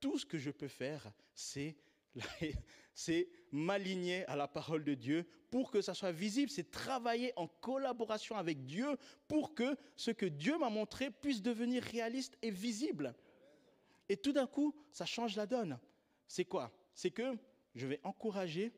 Tout 0.00 0.18
ce 0.18 0.24
que 0.24 0.38
je 0.38 0.50
peux 0.50 0.68
faire, 0.68 1.12
c'est 1.34 1.76
c'est 2.94 3.28
m'aligner 3.50 4.26
à 4.26 4.36
la 4.36 4.48
parole 4.48 4.84
de 4.84 4.94
Dieu 4.94 5.26
pour 5.50 5.70
que 5.70 5.80
ça 5.80 5.94
soit 5.94 6.12
visible, 6.12 6.50
c'est 6.50 6.70
travailler 6.70 7.32
en 7.36 7.46
collaboration 7.46 8.36
avec 8.36 8.64
Dieu 8.64 8.96
pour 9.28 9.54
que 9.54 9.76
ce 9.96 10.10
que 10.10 10.26
Dieu 10.26 10.58
m'a 10.58 10.70
montré 10.70 11.10
puisse 11.10 11.42
devenir 11.42 11.82
réaliste 11.82 12.36
et 12.42 12.50
visible. 12.50 13.14
Et 14.08 14.16
tout 14.16 14.32
d'un 14.32 14.46
coup, 14.46 14.74
ça 14.90 15.06
change 15.06 15.36
la 15.36 15.46
donne. 15.46 15.78
C'est 16.26 16.44
quoi? 16.44 16.72
C'est 16.94 17.10
que 17.10 17.36
je 17.74 17.86
vais 17.86 18.00
encourager, 18.02 18.72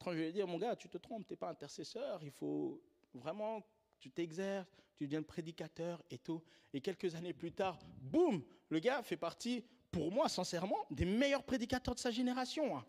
quand 0.00 0.12
je 0.12 0.18
vais 0.18 0.32
dire, 0.32 0.46
mon 0.46 0.58
gars, 0.58 0.76
tu 0.76 0.88
te 0.88 0.98
trompes, 0.98 1.26
tu 1.26 1.32
n'es 1.32 1.36
pas 1.36 1.48
intercesseur, 1.48 2.22
il 2.22 2.30
faut 2.30 2.82
vraiment 3.14 3.64
tu 3.98 4.10
t'exerces, 4.10 4.70
tu 4.96 5.04
deviens 5.04 5.22
prédicateur 5.22 6.02
et 6.10 6.18
tout. 6.18 6.42
Et 6.72 6.80
quelques 6.80 7.14
années 7.14 7.32
plus 7.32 7.52
tard, 7.52 7.78
boum, 8.00 8.44
le 8.68 8.78
gars 8.78 9.02
fait 9.02 9.16
partie 9.16 9.64
pour 9.90 10.12
moi, 10.12 10.28
sincèrement, 10.28 10.86
des 10.90 11.04
meilleurs 11.04 11.42
prédicateurs 11.42 11.94
de 11.94 12.00
sa 12.00 12.10
génération. 12.10 12.76
Hein. 12.76 12.84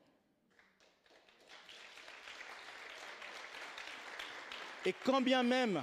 Et 4.86 4.94
quand 5.04 5.22
bien 5.22 5.44
même, 5.44 5.82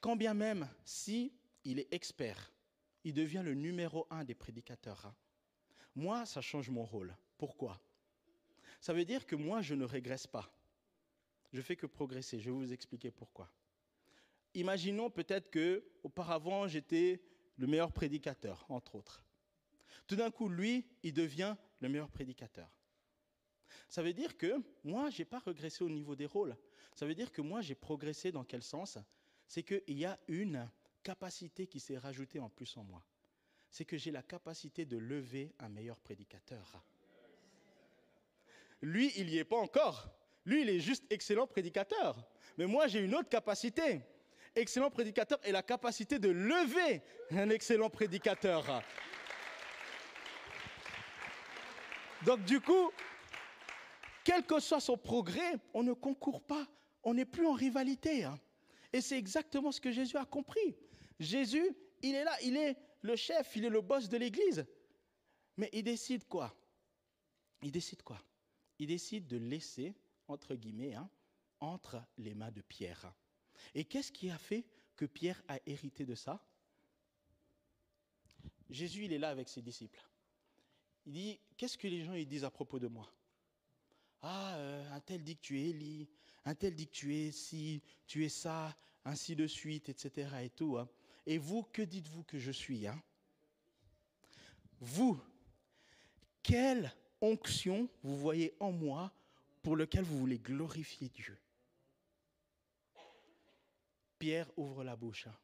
quand 0.00 0.16
bien 0.16 0.34
même, 0.34 0.68
si 0.84 1.32
il 1.64 1.78
est 1.78 1.92
expert, 1.92 2.52
il 3.04 3.14
devient 3.14 3.42
le 3.44 3.54
numéro 3.54 4.06
un 4.10 4.24
des 4.24 4.34
prédicateurs. 4.34 5.06
Hein. 5.06 5.14
Moi, 5.94 6.26
ça 6.26 6.40
change 6.40 6.68
mon 6.70 6.84
rôle. 6.84 7.16
Pourquoi? 7.38 7.80
Ça 8.80 8.92
veut 8.92 9.04
dire 9.04 9.26
que 9.26 9.36
moi, 9.36 9.62
je 9.62 9.74
ne 9.74 9.84
régresse 9.84 10.26
pas. 10.26 10.50
Je 11.52 11.60
fais 11.60 11.76
que 11.76 11.86
progresser. 11.86 12.38
Je 12.38 12.50
vais 12.50 12.56
vous 12.56 12.72
expliquer 12.72 13.10
pourquoi. 13.10 13.50
Imaginons 14.54 15.10
peut-être 15.10 15.50
que 15.50 15.84
auparavant 16.02 16.66
j'étais 16.66 17.20
le 17.56 17.66
meilleur 17.66 17.92
prédicateur, 17.92 18.64
entre 18.68 18.94
autres. 18.94 19.22
Tout 20.06 20.16
d'un 20.16 20.30
coup, 20.30 20.48
lui, 20.48 20.86
il 21.02 21.12
devient 21.12 21.56
le 21.80 21.88
meilleur 21.88 22.10
prédicateur. 22.10 22.70
Ça 23.88 24.02
veut 24.02 24.12
dire 24.12 24.36
que 24.36 24.62
moi, 24.84 25.10
je 25.10 25.18
n'ai 25.18 25.24
pas 25.24 25.38
régressé 25.38 25.84
au 25.84 25.90
niveau 25.90 26.16
des 26.16 26.26
rôles. 26.26 26.56
Ça 26.94 27.06
veut 27.06 27.14
dire 27.14 27.32
que 27.32 27.42
moi, 27.42 27.60
j'ai 27.60 27.74
progressé 27.74 28.32
dans 28.32 28.44
quel 28.44 28.62
sens? 28.62 28.98
C'est 29.46 29.62
qu'il 29.62 29.98
y 29.98 30.04
a 30.04 30.18
une 30.28 30.68
capacité 31.02 31.66
qui 31.66 31.78
s'est 31.78 31.98
rajoutée 31.98 32.40
en 32.40 32.48
plus 32.48 32.76
en 32.76 32.84
moi. 32.84 33.04
C'est 33.70 33.84
que 33.84 33.96
j'ai 33.96 34.10
la 34.10 34.22
capacité 34.22 34.84
de 34.84 34.96
lever 34.96 35.54
un 35.58 35.68
meilleur 35.68 35.98
prédicateur. 35.98 36.82
Lui, 38.82 39.12
il 39.16 39.26
n'y 39.26 39.38
est 39.38 39.44
pas 39.44 39.58
encore. 39.58 40.10
Lui, 40.44 40.62
il 40.62 40.68
est 40.68 40.80
juste 40.80 41.04
excellent 41.10 41.46
prédicateur. 41.46 42.24
Mais 42.56 42.66
moi, 42.66 42.86
j'ai 42.86 43.00
une 43.00 43.14
autre 43.14 43.28
capacité 43.28 44.00
excellent 44.56 44.90
prédicateur 44.90 45.38
et 45.44 45.52
la 45.52 45.62
capacité 45.62 46.18
de 46.18 46.30
lever 46.30 47.02
un 47.30 47.50
excellent 47.50 47.90
prédicateur. 47.90 48.82
Donc 52.24 52.44
du 52.44 52.60
coup, 52.60 52.90
quel 54.24 54.44
que 54.44 54.58
soit 54.58 54.80
son 54.80 54.96
progrès, 54.96 55.54
on 55.74 55.82
ne 55.82 55.92
concourt 55.92 56.42
pas, 56.42 56.66
on 57.04 57.14
n'est 57.14 57.24
plus 57.24 57.46
en 57.46 57.52
rivalité. 57.52 58.24
Hein. 58.24 58.38
Et 58.92 59.00
c'est 59.00 59.18
exactement 59.18 59.70
ce 59.70 59.80
que 59.80 59.92
Jésus 59.92 60.16
a 60.16 60.24
compris. 60.24 60.76
Jésus, 61.20 61.76
il 62.02 62.14
est 62.14 62.24
là, 62.24 62.36
il 62.42 62.56
est 62.56 62.76
le 63.02 63.14
chef, 63.14 63.54
il 63.54 63.64
est 63.64 63.70
le 63.70 63.80
boss 63.80 64.08
de 64.08 64.16
l'Église. 64.16 64.66
Mais 65.56 65.70
il 65.72 65.84
décide 65.84 66.26
quoi? 66.26 66.54
Il 67.62 67.70
décide 67.70 68.02
quoi? 68.02 68.20
Il 68.78 68.88
décide 68.88 69.26
de 69.26 69.36
laisser, 69.36 69.94
entre 70.28 70.54
guillemets, 70.54 70.94
hein, 70.94 71.08
entre 71.60 72.02
les 72.18 72.34
mains 72.34 72.50
de 72.50 72.60
Pierre. 72.60 73.12
Et 73.74 73.84
qu'est-ce 73.84 74.12
qui 74.12 74.30
a 74.30 74.38
fait 74.38 74.64
que 74.96 75.04
Pierre 75.04 75.42
a 75.48 75.58
hérité 75.66 76.04
de 76.04 76.14
ça? 76.14 76.44
Jésus, 78.70 79.04
il 79.04 79.12
est 79.12 79.18
là 79.18 79.30
avec 79.30 79.48
ses 79.48 79.62
disciples. 79.62 80.02
Il 81.06 81.12
dit, 81.12 81.40
qu'est-ce 81.56 81.78
que 81.78 81.86
les 81.86 82.04
gens 82.04 82.14
ils 82.14 82.26
disent 82.26 82.44
à 82.44 82.50
propos 82.50 82.78
de 82.78 82.88
moi? 82.88 83.08
Ah, 84.22 84.56
euh, 84.56 84.92
un 84.92 85.00
tel 85.00 85.22
dit 85.22 85.36
que 85.36 85.42
tu 85.42 85.60
es 85.60 85.70
Élie, 85.70 86.08
un 86.44 86.54
tel 86.54 86.74
dit 86.74 86.86
que 86.86 86.92
tu 86.92 87.14
es 87.14 87.30
ci, 87.30 87.82
tu 88.06 88.24
es 88.24 88.28
ça, 88.28 88.76
ainsi 89.04 89.36
de 89.36 89.46
suite, 89.46 89.88
etc. 89.88 90.28
Hein. 90.32 90.88
Et 91.26 91.38
vous, 91.38 91.62
que 91.62 91.82
dites-vous 91.82 92.24
que 92.24 92.38
je 92.38 92.50
suis 92.50 92.86
hein? 92.86 93.00
Vous, 94.80 95.18
quelle 96.42 96.92
onction 97.20 97.88
vous 98.02 98.16
voyez 98.16 98.54
en 98.60 98.72
moi 98.72 99.12
pour 99.62 99.76
lequel 99.76 100.04
vous 100.04 100.18
voulez 100.18 100.38
glorifier 100.38 101.08
Dieu? 101.08 101.38
Pierre 104.18 104.50
ouvre 104.56 104.84
la 104.84 104.96
bouche. 104.96 105.26
Hein. 105.26 105.36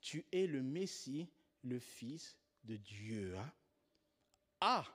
Tu 0.00 0.26
es 0.32 0.46
le 0.46 0.62
Messie, 0.62 1.28
le 1.62 1.78
Fils 1.78 2.36
de 2.64 2.76
Dieu. 2.76 3.36
Hein. 3.36 3.52
Ah 4.60 4.86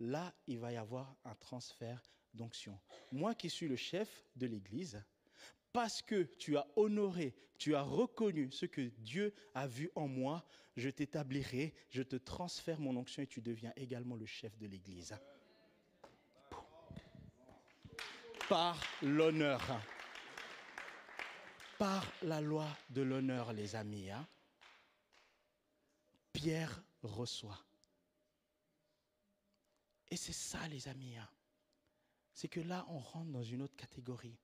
Là, 0.00 0.32
il 0.46 0.58
va 0.58 0.72
y 0.72 0.76
avoir 0.76 1.16
un 1.24 1.34
transfert 1.34 2.00
d'onction. 2.34 2.78
Moi 3.10 3.34
qui 3.34 3.50
suis 3.50 3.66
le 3.66 3.76
chef 3.76 4.24
de 4.36 4.46
l'Église, 4.46 5.02
parce 5.72 6.02
que 6.02 6.22
tu 6.38 6.56
as 6.56 6.66
honoré, 6.76 7.34
tu 7.58 7.74
as 7.74 7.82
reconnu 7.82 8.50
ce 8.52 8.66
que 8.66 8.80
Dieu 8.98 9.34
a 9.54 9.66
vu 9.66 9.90
en 9.96 10.06
moi, 10.06 10.46
je 10.76 10.88
t'établirai, 10.88 11.74
je 11.90 12.02
te 12.02 12.16
transfère 12.16 12.78
mon 12.78 12.96
onction 12.96 13.22
et 13.22 13.26
tu 13.26 13.40
deviens 13.40 13.72
également 13.76 14.14
le 14.14 14.26
chef 14.26 14.56
de 14.58 14.66
l'Église. 14.66 15.16
Par 18.48 18.80
l'honneur 19.02 19.60
par 21.78 22.04
la 22.22 22.40
loi 22.40 22.66
de 22.90 23.02
l'honneur, 23.02 23.52
les 23.52 23.76
amis. 23.76 24.10
Hein. 24.10 24.26
Pierre 26.32 26.82
reçoit. 27.02 27.64
Et 30.10 30.16
c'est 30.16 30.32
ça, 30.32 30.66
les 30.68 30.88
amis. 30.88 31.16
Hein. 31.16 31.28
C'est 32.34 32.48
que 32.48 32.60
là, 32.60 32.84
on 32.88 32.98
rentre 32.98 33.30
dans 33.30 33.42
une 33.42 33.62
autre 33.62 33.76
catégorie. 33.76 34.36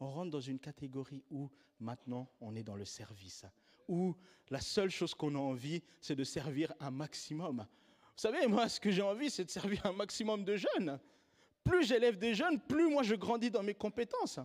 On 0.00 0.10
rentre 0.10 0.30
dans 0.30 0.40
une 0.40 0.58
catégorie 0.58 1.22
où 1.30 1.50
maintenant 1.78 2.28
on 2.40 2.56
est 2.56 2.62
dans 2.62 2.76
le 2.76 2.84
service, 2.84 3.44
où 3.86 4.16
la 4.48 4.60
seule 4.60 4.90
chose 4.90 5.14
qu'on 5.14 5.34
a 5.34 5.38
envie, 5.38 5.82
c'est 6.00 6.16
de 6.16 6.24
servir 6.24 6.72
un 6.80 6.90
maximum. 6.90 7.58
Vous 7.58 8.22
savez, 8.22 8.46
moi, 8.46 8.68
ce 8.68 8.80
que 8.80 8.90
j'ai 8.90 9.02
envie, 9.02 9.30
c'est 9.30 9.44
de 9.44 9.50
servir 9.50 9.84
un 9.86 9.92
maximum 9.92 10.44
de 10.44 10.56
jeunes. 10.56 10.98
Plus 11.62 11.84
j'élève 11.86 12.18
des 12.18 12.34
jeunes, 12.34 12.58
plus 12.58 12.88
moi 12.90 13.02
je 13.02 13.14
grandis 13.14 13.50
dans 13.50 13.62
mes 13.62 13.74
compétences. 13.74 14.40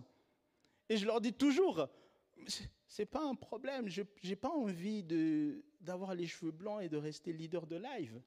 Et 0.88 0.96
je 0.96 1.06
leur 1.06 1.20
dis 1.20 1.32
toujours, 1.32 1.88
c'est 2.86 3.06
pas 3.06 3.24
un 3.24 3.34
problème. 3.34 3.88
Je 3.88 4.02
n'ai 4.24 4.36
pas 4.36 4.50
envie 4.50 5.02
d'avoir 5.80 6.14
les 6.14 6.26
cheveux 6.26 6.52
blancs 6.52 6.82
et 6.82 6.88
de 6.88 6.96
rester 6.96 7.32
leader 7.32 7.66
de 7.66 7.76
live. 7.76 8.20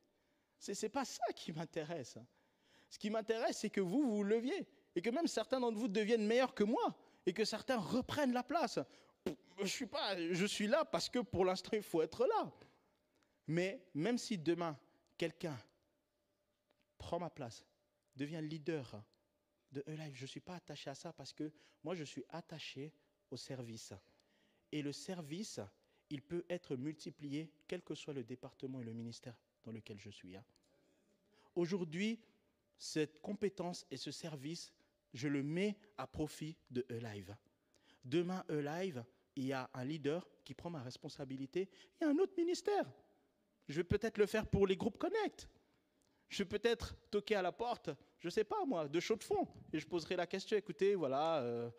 Ce 0.58 0.74
n'est 0.82 0.90
pas 0.90 1.06
ça 1.06 1.26
qui 1.34 1.52
m'intéresse. 1.52 2.18
Ce 2.90 2.98
qui 2.98 3.10
m'intéresse, 3.10 3.60
c'est 3.60 3.70
que 3.70 3.82
vous, 3.82 4.10
vous 4.10 4.24
leviez. 4.24 4.68
Et 4.96 5.02
que 5.02 5.10
même 5.10 5.28
certains 5.28 5.60
d'entre 5.60 5.78
vous 5.78 5.88
deviennent 5.88 6.26
meilleurs 6.26 6.54
que 6.54 6.64
moi. 6.64 6.96
Et 7.26 7.34
que 7.34 7.46
certains 7.46 7.78
reprennent 7.78 8.34
la 8.34 8.44
place. 8.44 8.80
Je 9.60 9.68
suis, 9.68 9.86
pas, 9.86 10.18
je 10.18 10.46
suis 10.46 10.68
là 10.68 10.86
parce 10.86 11.10
que 11.10 11.20
pour 11.20 11.46
l'instant, 11.46 11.72
il 11.74 11.84
faut 11.84 12.02
être 12.02 12.26
là. 12.26 12.52
Mais 13.48 13.86
même 13.94 14.18
si 14.18 14.38
demain, 14.38 14.78
quelqu'un 15.18 15.58
prend 16.98 17.20
ma 17.20 17.30
place, 17.30 17.66
devient 18.16 18.42
leader 18.42 19.04
de 19.72 19.84
E-Live, 19.88 20.16
je 20.16 20.24
ne 20.24 20.28
suis 20.28 20.40
pas 20.40 20.56
attaché 20.56 20.90
à 20.90 20.96
ça 20.96 21.14
parce 21.14 21.34
que 21.34 21.52
moi, 21.84 21.96
je 21.96 22.04
suis 22.04 22.24
attaché 22.30 22.94
au 23.32 23.38
service. 23.38 23.94
Et 24.72 24.82
le 24.82 24.92
service, 24.92 25.60
il 26.10 26.22
peut 26.22 26.46
être 26.50 26.76
multiplié, 26.76 27.52
quel 27.68 27.82
que 27.82 27.96
soit 27.96 28.14
le 28.14 28.24
département 28.24 28.82
et 28.82 28.84
le 28.84 28.94
ministère 28.94 29.36
dans 29.64 29.72
lequel 29.72 30.00
je 30.00 30.10
suis. 30.10 30.36
Hein. 30.36 30.44
Aujourd'hui, 31.56 32.20
cette 32.78 33.20
compétence 33.22 33.86
et 33.92 33.98
ce 33.98 34.12
service, 34.12 34.72
je 35.14 35.28
le 35.28 35.44
mets 35.44 35.78
à 35.98 36.08
profit 36.08 36.56
de 36.72 36.86
E-Live. 36.92 37.36
Demain, 38.06 38.44
E-Live, 38.50 39.04
il 39.36 39.46
y 39.46 39.54
a 39.54 39.70
un 39.74 39.84
leader 39.84 40.28
qui 40.44 40.54
prend 40.54 40.70
ma 40.70 40.82
responsabilité 40.82 41.70
et 42.02 42.06
un 42.06 42.18
autre 42.18 42.34
ministère. 42.38 42.90
Je 43.68 43.76
vais 43.76 43.84
peut-être 43.84 44.18
le 44.18 44.26
faire 44.26 44.48
pour 44.48 44.66
les 44.66 44.76
groupes 44.76 44.98
Connect. 44.98 45.48
Je 46.30 46.44
vais 46.44 46.50
peut-être 46.50 46.96
toquer 47.10 47.36
à 47.36 47.42
la 47.42 47.52
porte, 47.52 47.90
je 48.20 48.28
ne 48.28 48.32
sais 48.32 48.44
pas 48.44 48.64
moi, 48.66 48.88
de 48.88 49.00
chaud 49.00 49.16
de 49.16 49.24
fond. 49.24 49.48
Et 49.74 49.80
je 49.80 49.88
poserai 49.88 50.16
la 50.16 50.28
question, 50.28 50.58
écoutez, 50.58 50.96
voilà, 50.96 51.42
euh, 51.42 51.70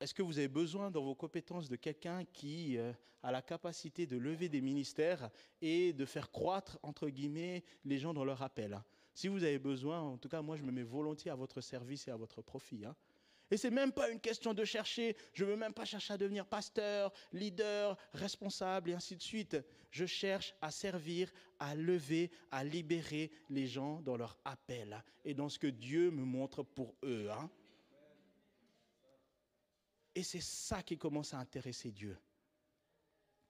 est-ce 0.00 0.14
que 0.14 0.22
vous 0.22 0.38
avez 0.38 0.48
besoin 0.48 0.90
dans 0.90 1.02
vos 1.02 1.14
compétences 1.14 1.68
de 1.68 1.76
quelqu'un 1.76 2.24
qui 2.32 2.78
euh, 2.78 2.92
a 3.22 3.32
la 3.32 3.42
capacité 3.42 4.06
de 4.06 4.16
lever 4.16 4.48
des 4.48 4.60
ministères 4.60 5.30
et 5.60 5.92
de 5.92 6.04
faire 6.04 6.30
croître, 6.30 6.78
entre 6.82 7.08
guillemets, 7.08 7.64
les 7.84 7.98
gens 7.98 8.14
dans 8.14 8.24
leur 8.24 8.42
appel 8.42 8.74
hein? 8.74 8.84
Si 9.16 9.28
vous 9.28 9.44
avez 9.44 9.58
besoin, 9.58 10.02
en 10.02 10.18
tout 10.18 10.28
cas, 10.28 10.42
moi, 10.42 10.56
je 10.56 10.62
me 10.62 10.70
mets 10.70 10.82
volontiers 10.82 11.30
à 11.30 11.34
votre 11.34 11.62
service 11.62 12.06
et 12.06 12.10
à 12.10 12.16
votre 12.16 12.42
profit. 12.42 12.84
Hein. 12.84 12.94
Et 13.50 13.56
c'est 13.56 13.70
même 13.70 13.90
pas 13.90 14.10
une 14.10 14.20
question 14.20 14.52
de 14.52 14.62
chercher, 14.62 15.16
je 15.32 15.46
veux 15.46 15.56
même 15.56 15.72
pas 15.72 15.86
chercher 15.86 16.12
à 16.12 16.18
devenir 16.18 16.44
pasteur, 16.44 17.10
leader, 17.32 17.96
responsable 18.12 18.90
et 18.90 18.92
ainsi 18.92 19.16
de 19.16 19.22
suite. 19.22 19.56
Je 19.90 20.04
cherche 20.04 20.54
à 20.60 20.70
servir, 20.70 21.32
à 21.58 21.74
lever, 21.74 22.30
à 22.50 22.62
libérer 22.62 23.30
les 23.48 23.66
gens 23.66 24.02
dans 24.02 24.18
leur 24.18 24.36
appel 24.44 25.02
et 25.24 25.32
dans 25.32 25.48
ce 25.48 25.58
que 25.58 25.68
Dieu 25.68 26.10
me 26.10 26.24
montre 26.24 26.62
pour 26.62 26.94
eux. 27.02 27.30
Hein. 27.30 27.48
Et 30.16 30.24
c'est 30.24 30.40
ça 30.40 30.82
qui 30.82 30.98
commence 30.98 31.32
à 31.34 31.38
intéresser 31.38 31.92
Dieu. 31.92 32.18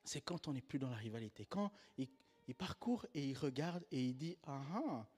C'est 0.05 0.20
quand 0.20 0.48
on 0.48 0.52
n'est 0.52 0.61
plus 0.61 0.79
dans 0.79 0.90
la 0.90 0.96
rivalité. 0.96 1.46
Quand 1.46 1.72
il, 1.96 2.09
parcourt 2.55 3.07
et 3.14 3.26
il 3.26 3.38
regarde 3.38 3.85
et 3.90 4.05
il 4.05 4.16
dit, 4.16 4.37
ah, 4.44 4.62
ah 4.74 5.09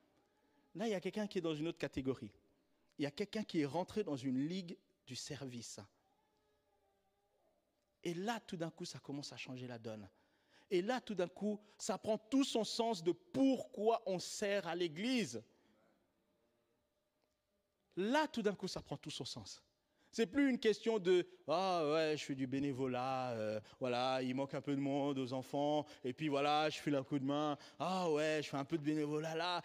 là 0.76 0.87
il 0.87 0.92
y 0.92 0.94
a 0.94 1.00
quelqu'un 1.00 1.26
qui 1.26 1.38
est 1.38 1.42
dans 1.42 1.54
une 1.54 1.66
autre 1.68 1.78
catégorie 1.78 2.32
il 2.98 3.04
y 3.04 3.06
a 3.06 3.11
quelqu'un 3.11 3.44
qui 3.44 3.61
est 3.61 3.66
rentré 3.66 4.02
dans 4.02 4.16
une 4.16 4.46
ligue 4.48 4.76
du 5.06 5.14
service. 5.14 5.80
Et 8.02 8.14
là, 8.14 8.40
tout 8.40 8.56
d'un 8.56 8.70
coup, 8.70 8.84
ça 8.84 8.98
commence 8.98 9.32
à 9.32 9.37
changer 9.37 9.66
la 9.66 9.78
donne. 9.78 10.08
Et 10.70 10.82
là, 10.82 11.00
tout 11.00 11.14
d'un 11.14 11.28
coup, 11.28 11.61
ça 11.78 11.96
prend 11.96 12.18
tout 12.18 12.44
son 12.44 12.64
sens 12.64 13.02
de 13.02 13.12
pourquoi 13.12 14.02
on 14.06 14.18
sert 14.18 14.66
à 14.66 14.74
l'Église. 14.74 15.42
Là, 17.96 18.28
tout 18.28 18.42
d'un 18.42 18.54
coup, 18.54 18.68
ça 18.68 18.82
prend 18.82 18.96
tout 18.96 19.11
son 19.11 19.24
sens. 19.24 19.62
C'est 20.11 20.27
plus 20.27 20.49
une 20.49 20.59
question 20.59 20.99
de 20.99 21.27
ah 21.47 21.83
ouais, 21.92 22.14
je 22.16 22.25
fais 22.25 22.35
du 22.35 22.47
bénévolat, 22.47 23.33
euh, 23.33 23.61
voilà, 23.81 24.21
il 24.23 24.35
manque 24.35 24.55
un 24.55 24.61
peu 24.61 24.75
de 24.75 24.81
monde 24.81 25.18
aux 25.18 25.33
enfants, 25.33 25.87
et 26.05 26.12
puis 26.12 26.29
voilà, 26.29 26.68
je 26.71 26.79
fais 26.79 26.94
un 26.94 27.03
coup 27.03 27.18
de 27.18 27.25
main, 27.25 27.57
ah 27.79 28.11
ouais, 28.11 28.40
je 28.42 28.49
fais 28.49 28.57
un 28.57 28.64
peu 28.64 28.79
de 28.79 28.83
bénévolat 28.83 29.35
là. 29.35 29.62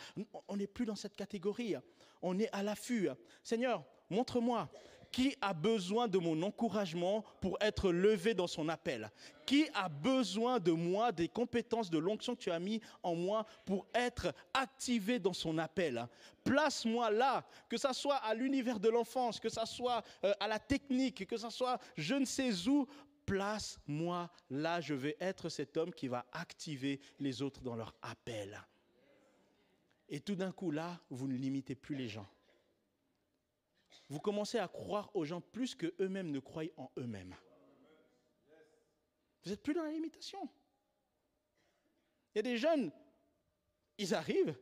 On 0.47 0.57
n'est 0.57 0.67
plus 0.67 0.85
dans 0.85 0.95
cette 0.95 1.15
catégorie 1.15 1.75
on 2.23 2.39
est 2.39 2.49
à 2.51 2.63
l'affût. 2.63 3.09
Seigneur, 3.43 3.83
montre-moi 4.09 4.69
qui 5.13 5.35
a 5.41 5.53
besoin 5.53 6.07
de 6.07 6.17
mon 6.17 6.41
encouragement 6.41 7.23
pour 7.39 7.55
être 7.61 7.91
levé 7.91 8.33
dans 8.33 8.47
son 8.47 8.67
appel? 8.67 9.11
Qui 9.45 9.67
a 9.75 9.87
besoin 9.87 10.59
de 10.59 10.71
moi, 10.71 11.11
des 11.11 11.29
compétences, 11.29 11.91
de 11.91 11.99
l'onction 11.99 12.35
que 12.35 12.41
tu 12.41 12.51
as 12.51 12.59
mis 12.59 12.81
en 13.03 13.13
moi 13.13 13.45
pour 13.63 13.85
être 13.93 14.33
activé 14.55 15.19
dans 15.19 15.31
son 15.31 15.59
appel? 15.59 16.07
Place-moi 16.43 17.11
là, 17.11 17.45
que 17.69 17.77
ce 17.77 17.93
soit 17.93 18.15
à 18.15 18.33
l'univers 18.33 18.79
de 18.79 18.89
l'enfance, 18.89 19.39
que 19.39 19.49
ce 19.49 19.65
soit 19.65 20.01
euh, 20.25 20.33
à 20.39 20.47
la 20.47 20.57
technique, 20.57 21.27
que 21.27 21.37
ce 21.37 21.51
soit 21.51 21.79
je 21.95 22.15
ne 22.15 22.25
sais 22.25 22.67
où. 22.67 22.87
Place-moi 23.27 24.29
là, 24.49 24.81
je 24.81 24.95
vais 24.95 25.15
être 25.21 25.47
cet 25.47 25.77
homme 25.77 25.93
qui 25.93 26.07
va 26.07 26.25
activer 26.33 26.99
les 27.19 27.41
autres 27.41 27.61
dans 27.61 27.75
leur 27.75 27.93
appel. 28.01 28.59
Et 30.09 30.19
tout 30.19 30.35
d'un 30.35 30.51
coup, 30.51 30.71
là, 30.71 30.99
vous 31.09 31.27
ne 31.27 31.35
limitez 31.35 31.75
plus 31.75 31.95
les 31.95 32.09
gens. 32.09 32.27
Vous 34.13 34.19
commencez 34.19 34.59
à 34.59 34.67
croire 34.67 35.09
aux 35.15 35.25
gens 35.25 35.41
plus 35.41 35.73
qu'eux-mêmes 35.73 36.29
ne 36.29 36.37
croient 36.37 36.71
en 36.77 36.91
eux-mêmes. 36.99 37.35
Vous 39.41 39.49
n'êtes 39.49 39.63
plus 39.63 39.73
dans 39.73 39.81
la 39.81 39.89
limitation. 39.89 40.47
Il 42.29 42.37
y 42.37 42.39
a 42.39 42.43
des 42.43 42.57
jeunes, 42.57 42.91
ils 43.97 44.13
arrivent, 44.13 44.55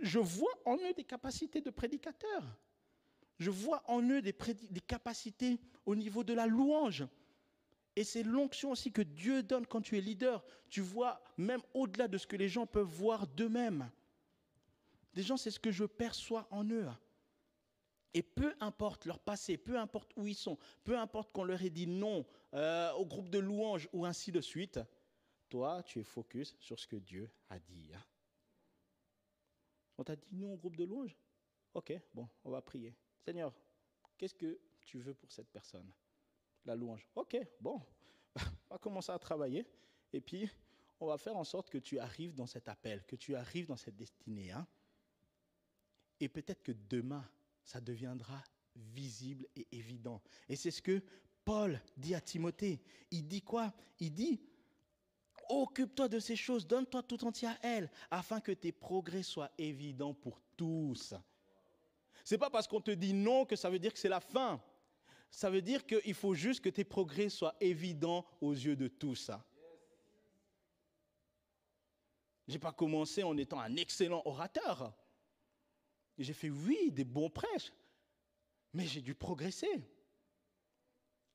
je 0.00 0.18
vois 0.18 0.58
en 0.64 0.78
eux 0.78 0.94
des 0.94 1.04
capacités 1.04 1.60
de 1.60 1.68
prédicateurs. 1.68 2.58
Je 3.38 3.50
vois 3.50 3.82
en 3.86 4.00
eux 4.00 4.22
des, 4.22 4.32
des 4.32 4.80
capacités 4.80 5.60
au 5.84 5.94
niveau 5.94 6.24
de 6.24 6.32
la 6.32 6.46
louange. 6.46 7.04
Et 7.96 8.02
c'est 8.02 8.22
l'onction 8.22 8.70
aussi 8.70 8.90
que 8.90 9.02
Dieu 9.02 9.42
donne 9.42 9.66
quand 9.66 9.82
tu 9.82 9.98
es 9.98 10.00
leader. 10.00 10.42
Tu 10.70 10.80
vois 10.80 11.22
même 11.36 11.60
au-delà 11.74 12.08
de 12.08 12.16
ce 12.16 12.26
que 12.26 12.36
les 12.36 12.48
gens 12.48 12.64
peuvent 12.64 12.86
voir 12.86 13.26
d'eux-mêmes. 13.26 13.90
Des 15.12 15.22
gens, 15.22 15.36
c'est 15.36 15.50
ce 15.50 15.60
que 15.60 15.70
je 15.70 15.84
perçois 15.84 16.48
en 16.50 16.64
eux. 16.70 16.88
Et 18.14 18.22
peu 18.22 18.54
importe 18.60 19.06
leur 19.06 19.18
passé, 19.18 19.58
peu 19.58 19.76
importe 19.76 20.12
où 20.16 20.26
ils 20.26 20.36
sont, 20.36 20.56
peu 20.84 20.96
importe 20.96 21.32
qu'on 21.32 21.42
leur 21.44 21.62
ait 21.62 21.70
dit 21.70 21.88
non 21.88 22.24
euh, 22.54 22.92
au 22.92 23.04
groupe 23.04 23.28
de 23.28 23.38
louanges 23.38 23.88
ou 23.92 24.06
ainsi 24.06 24.30
de 24.30 24.40
suite, 24.40 24.78
toi, 25.48 25.82
tu 25.82 25.98
es 25.98 26.04
focus 26.04 26.56
sur 26.60 26.78
ce 26.78 26.86
que 26.86 26.96
Dieu 26.96 27.30
a 27.48 27.58
dit. 27.58 27.92
Hein. 27.92 28.02
On 29.98 30.04
t'a 30.04 30.14
dit 30.14 30.28
non 30.32 30.54
au 30.54 30.56
groupe 30.56 30.76
de 30.76 30.84
louanges? 30.84 31.16
Ok, 31.74 31.92
bon, 32.14 32.28
on 32.44 32.50
va 32.50 32.62
prier. 32.62 32.94
Seigneur, 33.18 33.52
qu'est-ce 34.16 34.34
que 34.34 34.60
tu 34.84 34.98
veux 35.00 35.14
pour 35.14 35.32
cette 35.32 35.50
personne? 35.50 35.92
La 36.64 36.76
louange. 36.76 37.08
Ok, 37.16 37.36
bon, 37.60 37.80
on 38.36 38.74
va 38.74 38.78
commencer 38.78 39.10
à 39.10 39.18
travailler. 39.18 39.66
Et 40.12 40.20
puis, 40.20 40.48
on 41.00 41.06
va 41.06 41.18
faire 41.18 41.36
en 41.36 41.44
sorte 41.44 41.68
que 41.68 41.78
tu 41.78 41.98
arrives 41.98 42.34
dans 42.34 42.46
cet 42.46 42.68
appel, 42.68 43.04
que 43.06 43.16
tu 43.16 43.34
arrives 43.34 43.66
dans 43.66 43.76
cette 43.76 43.96
destinée. 43.96 44.52
Hein. 44.52 44.66
Et 46.20 46.28
peut-être 46.28 46.62
que 46.62 46.72
demain, 46.72 47.28
ça 47.64 47.80
deviendra 47.80 48.42
visible 48.76 49.46
et 49.56 49.66
évident. 49.72 50.20
Et 50.48 50.56
c'est 50.56 50.70
ce 50.70 50.82
que 50.82 51.02
Paul 51.44 51.80
dit 51.96 52.14
à 52.14 52.20
Timothée. 52.20 52.80
Il 53.10 53.26
dit 53.26 53.42
quoi? 53.42 53.72
Il 54.00 54.12
dit, 54.12 54.40
occupe-toi 55.48 56.08
de 56.08 56.18
ces 56.18 56.36
choses, 56.36 56.66
donne-toi 56.66 57.02
tout 57.02 57.24
entier 57.24 57.48
à 57.48 57.58
elles, 57.62 57.90
afin 58.10 58.40
que 58.40 58.52
tes 58.52 58.72
progrès 58.72 59.22
soient 59.22 59.50
évidents 59.58 60.14
pour 60.14 60.40
tous. 60.56 61.14
C'est 62.24 62.38
pas 62.38 62.50
parce 62.50 62.66
qu'on 62.66 62.80
te 62.80 62.90
dit 62.90 63.12
non 63.12 63.44
que 63.44 63.56
ça 63.56 63.68
veut 63.68 63.78
dire 63.78 63.92
que 63.92 63.98
c'est 63.98 64.08
la 64.08 64.20
fin. 64.20 64.62
Ça 65.30 65.50
veut 65.50 65.62
dire 65.62 65.84
qu'il 65.84 66.14
faut 66.14 66.34
juste 66.34 66.60
que 66.60 66.68
tes 66.68 66.84
progrès 66.84 67.28
soient 67.28 67.56
évidents 67.60 68.24
aux 68.40 68.52
yeux 68.52 68.76
de 68.76 68.88
tous. 68.88 69.30
J'ai 72.46 72.58
pas 72.58 72.72
commencé 72.72 73.22
en 73.22 73.36
étant 73.36 73.58
un 73.58 73.76
excellent 73.76 74.22
orateur. 74.24 74.94
J'ai 76.18 76.32
fait, 76.32 76.50
oui, 76.50 76.90
des 76.92 77.04
bons 77.04 77.30
prêches, 77.30 77.72
mais 78.72 78.86
j'ai 78.86 79.00
dû 79.00 79.14
progresser. 79.14 79.82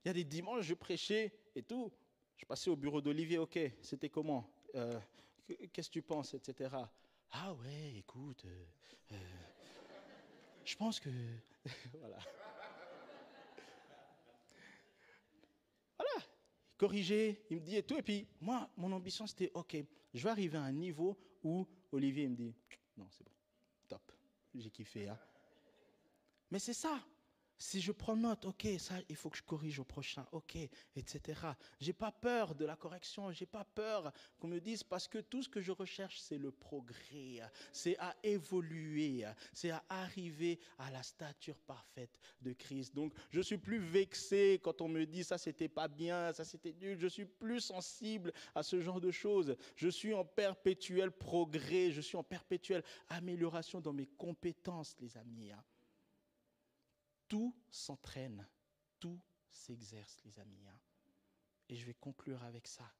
Il 0.04 0.08
y 0.08 0.10
a 0.10 0.13
des 0.13 0.24
dimanches, 0.24 0.65
je 0.65 0.74
prêchais 0.74 1.34
et 1.56 1.63
tout. 1.63 1.92
Je 2.38 2.46
passais 2.46 2.70
au 2.70 2.76
bureau 2.78 3.02
d'Olivier, 3.02 3.38
ok, 3.38 3.60
c'était 3.82 4.10
comment 4.10 4.50
euh, 4.76 4.98
Qu'est-ce 5.74 5.89
que 5.89 5.94
tu 5.94 6.02
penses, 6.02 6.34
etc. 6.34 6.76
Ah 7.32 7.54
ouais, 7.56 7.96
écoute, 7.98 8.46
euh, 8.46 8.65
euh, 9.12 9.15
je 10.63 10.76
pense 10.76 11.00
que... 11.00 11.10
voilà. 12.00 12.20
Voilà, 15.98 16.26
corriger, 16.78 17.46
il 17.50 17.58
me 17.58 17.62
dit 17.62 17.76
et 17.76 17.84
tout. 17.84 17.98
Et 17.98 18.04
puis, 18.04 18.28
moi, 18.39 18.70
mon 18.78 18.92
ambition, 18.92 19.28
c'était, 19.28 19.52
ok, 19.54 19.78
je 20.13 20.24
vais 20.24 20.30
arriver 20.30 20.58
à 20.58 20.63
un 20.63 20.72
niveau 20.72 21.18
où 21.44 21.68
Olivier 21.92 22.28
me 22.30 22.36
dit, 22.36 22.56
non, 22.96 23.08
c'est 23.10 23.24
bon, 23.26 23.32
j'ai 24.55 24.69
kiffé. 24.69 25.09
Hein. 25.09 25.17
Mais 26.51 26.59
c'est 26.59 26.73
ça. 26.73 26.99
Si 27.62 27.82
je 27.82 27.91
prends 27.91 28.15
note, 28.15 28.45
ok, 28.45 28.67
ça, 28.78 28.95
il 29.10 29.17
faut 29.17 29.30
que 29.30 29.38
je 29.38 29.43
corrige 29.43 29.80
au 29.80 29.84
prochain, 29.84 30.26
ok, 30.32 30.58
etc. 30.95 31.41
J'ai 31.82 31.91
pas 31.91 32.10
peur 32.12 32.56
de 32.56 32.63
la 32.63 32.78
correction, 32.78 33.30
j'ai 33.34 33.45
pas 33.45 33.65
peur 33.65 34.13
qu'on 34.39 34.48
me 34.48 34.62
dise 34.62 34.82
parce 34.82 35.10
que 35.10 35.17
tout 35.17 35.43
ce 35.43 35.50
que 35.50 35.60
je 35.60 35.74
recherche, 35.74 36.22
c'est 36.22 36.38
le 36.38 36.52
progrès, 36.52 37.41
c'est 37.74 37.98
à 38.00 38.15
évoluer, 38.24 39.26
c'est 39.52 39.72
à 39.72 39.84
arriver 39.89 40.58
à 40.78 40.89
la 40.89 41.04
stature 41.04 41.58
parfaite 41.60 42.17
de 42.41 42.54
Christ. 42.54 42.95
Donc, 42.95 43.13
je 43.30 43.41
suis 43.41 43.58
plus 43.58 43.80
vexé 43.80 44.62
quand 44.63 44.80
on 44.82 44.88
me 44.88 45.06
dit 45.06 45.26
ça, 45.26 45.38
c'était 45.38 45.67
pas 45.67 45.89
bien, 45.89 46.32
ça, 46.32 46.45
c'était 46.45 46.74
nul. 46.80 46.98
Je 46.98 47.08
suis 47.08 47.26
plus 47.26 47.60
sensible 47.60 48.32
à 48.56 48.63
ce 48.63 48.80
genre 48.80 49.02
de 49.02 49.12
choses. 49.12 49.58
Je 49.76 49.89
suis 49.89 50.13
en 50.13 50.24
perpétuel 50.24 51.12
progrès, 51.12 51.91
je 51.91 52.00
suis 52.00 52.15
en 52.15 52.24
perpétuelle 52.24 52.86
amélioration 53.10 53.82
dans 53.82 53.93
mes 53.93 54.08
compétences, 54.08 54.95
les 55.02 55.17
amis. 55.17 55.52
Hein 55.52 55.62
tout 57.30 57.56
s'entraîne, 57.70 58.46
tout 59.00 59.20
s'exerce, 59.50 60.20
les 60.26 60.38
amis. 60.39 60.68
Hein. 60.68 60.78
Et 61.70 61.76
je 61.76 61.86
vais 61.86 61.94
conclure 61.94 62.44
avec 62.44 62.68
ça. 62.68 62.92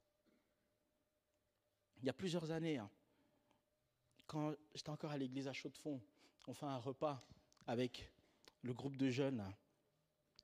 Il 1.98 2.06
y 2.06 2.10
a 2.10 2.14
plusieurs 2.14 2.52
années, 2.52 2.78
hein, 2.78 2.90
quand 4.28 4.54
j'étais 4.74 4.92
encore 4.92 5.12
à 5.12 5.18
l'église 5.18 5.48
à 5.48 5.54
Chaux-de-Fonds, 5.54 6.00
on 6.48 6.54
fait 6.54 6.68
un 6.68 6.78
repas 6.78 7.22
avec 7.68 8.10
le 8.62 8.74
groupe 8.74 8.96
de 8.96 9.10
jeunes 9.10 9.44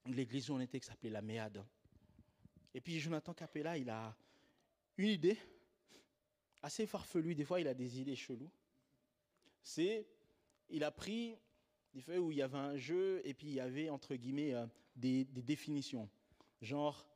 de 0.06 0.14
l'église 0.14 0.50
où 0.50 0.56
on 0.56 0.60
était 0.60 0.80
qui 0.80 0.88
s'appelait 0.88 1.10
la 1.10 1.22
Méade. 1.22 1.64
Et 2.74 2.82
puis 2.82 3.00
Jonathan 3.00 3.34
Capella, 3.34 3.78
il 3.78 3.90
a 3.90 4.16
une 4.98 5.10
idée 5.10 5.38
assez 6.62 6.88
farfelue, 6.88 7.36
des 7.36 7.46
fois 7.46 7.62
il 7.62 7.68
a 7.68 7.74
des 7.74 8.00
idées 8.00 8.16
cheloues. 8.16 8.52
C'est, 9.62 10.08
il 10.70 10.84
a 10.84 10.92
pris 10.92 11.38
des 11.96 12.18
où 12.18 12.32
il 12.32 12.38
y 12.38 12.42
avait 12.42 12.58
un 12.58 12.78
jeu 12.78 13.22
et 13.24 13.34
puis 13.34 13.48
il 13.48 13.54
y 13.54 13.60
avait, 13.60 13.90
entre 13.90 14.16
guillemets, 14.16 14.54
euh, 14.54 14.66
des, 14.96 15.24
définitions. 15.24 16.10
Genre, 16.62 17.08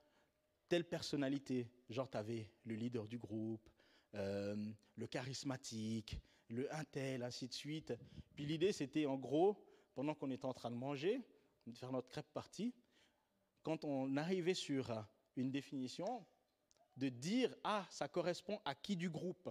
telle 0.69 0.85
personnalité, 0.85 1.67
genre 1.89 2.09
tu 2.09 2.17
avais 2.17 2.49
le 2.63 2.75
leader 2.75 3.07
du 3.07 3.17
groupe, 3.17 3.69
euh, 4.15 4.55
le 4.95 5.07
charismatique, 5.07 6.17
le 6.47 6.73
intel, 6.73 7.23
ainsi 7.23 7.47
de 7.47 7.53
suite. 7.53 7.93
Puis 8.35 8.45
l'idée, 8.45 8.71
c'était 8.71 9.05
en 9.05 9.17
gros, 9.17 9.61
pendant 9.93 10.15
qu'on 10.15 10.31
était 10.31 10.45
en 10.45 10.53
train 10.53 10.71
de 10.71 10.75
manger, 10.75 11.21
de 11.67 11.77
faire 11.77 11.91
notre 11.91 12.07
crêpe 12.07 12.31
partie, 12.33 12.73
quand 13.63 13.83
on 13.83 14.15
arrivait 14.15 14.53
sur 14.53 14.91
euh, 14.91 15.01
une 15.35 15.51
définition, 15.51 16.25
de 16.95 17.09
dire, 17.09 17.53
ah, 17.63 17.85
ça 17.89 18.07
correspond 18.07 18.61
à 18.63 18.75
qui 18.75 18.95
du 18.95 19.09
groupe? 19.09 19.49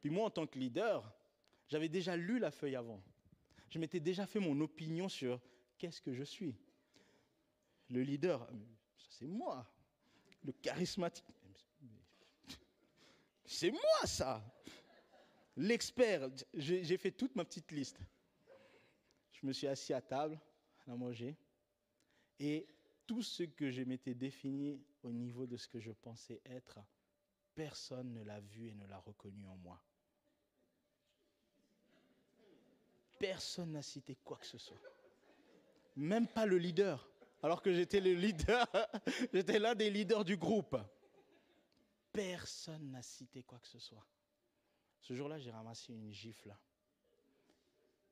Puis 0.00 0.10
moi, 0.10 0.26
en 0.26 0.30
tant 0.30 0.46
que 0.46 0.58
leader, 0.58 1.14
j'avais 1.68 1.88
déjà 1.88 2.16
lu 2.16 2.38
la 2.38 2.50
feuille 2.50 2.76
avant 2.76 3.02
je 3.72 3.78
m'étais 3.78 4.00
déjà 4.00 4.26
fait 4.26 4.38
mon 4.38 4.60
opinion 4.60 5.08
sur 5.08 5.40
qu'est-ce 5.78 6.02
que 6.02 6.12
je 6.12 6.24
suis. 6.24 6.54
le 7.88 8.02
leader, 8.02 8.46
ça 8.96 9.06
c'est 9.10 9.26
moi. 9.26 9.66
Le 10.44 10.52
charismatique, 10.52 11.24
c'est 13.46 13.70
moi 13.70 14.04
ça. 14.04 14.44
L'expert, 15.56 16.28
j'ai 16.52 16.98
fait 16.98 17.12
toute 17.12 17.34
ma 17.34 17.44
petite 17.44 17.70
liste. 17.72 17.98
Je 19.32 19.46
me 19.46 19.52
suis 19.52 19.66
assis 19.66 19.94
à 19.94 20.02
table 20.02 20.38
à 20.86 20.94
manger 20.94 21.36
et 22.40 22.66
tout 23.06 23.22
ce 23.22 23.44
que 23.44 23.70
je 23.70 23.82
m'étais 23.82 24.14
défini 24.14 24.82
au 25.02 25.12
niveau 25.12 25.46
de 25.46 25.56
ce 25.56 25.68
que 25.68 25.80
je 25.80 25.92
pensais 25.92 26.42
être, 26.44 26.78
personne 27.54 28.12
ne 28.12 28.22
l'a 28.22 28.40
vu 28.40 28.68
et 28.68 28.74
ne 28.74 28.86
l'a 28.86 28.98
reconnu 28.98 29.46
en 29.46 29.56
moi. 29.56 29.82
Personne 33.22 33.70
n'a 33.70 33.82
cité 33.82 34.16
quoi 34.16 34.36
que 34.36 34.46
ce 34.46 34.58
soit. 34.58 34.82
Même 35.94 36.26
pas 36.26 36.44
le 36.44 36.58
leader. 36.58 37.08
Alors 37.40 37.62
que 37.62 37.72
j'étais 37.72 38.00
le 38.00 38.14
leader, 38.14 38.66
j'étais 39.32 39.60
l'un 39.60 39.76
des 39.76 39.90
leaders 39.90 40.24
du 40.24 40.36
groupe. 40.36 40.76
Personne 42.12 42.90
n'a 42.90 43.00
cité 43.00 43.44
quoi 43.44 43.60
que 43.60 43.68
ce 43.68 43.78
soit. 43.78 44.04
Ce 45.00 45.14
jour-là, 45.14 45.38
j'ai 45.38 45.52
ramassé 45.52 45.92
une 45.92 46.10
gifle. 46.10 46.52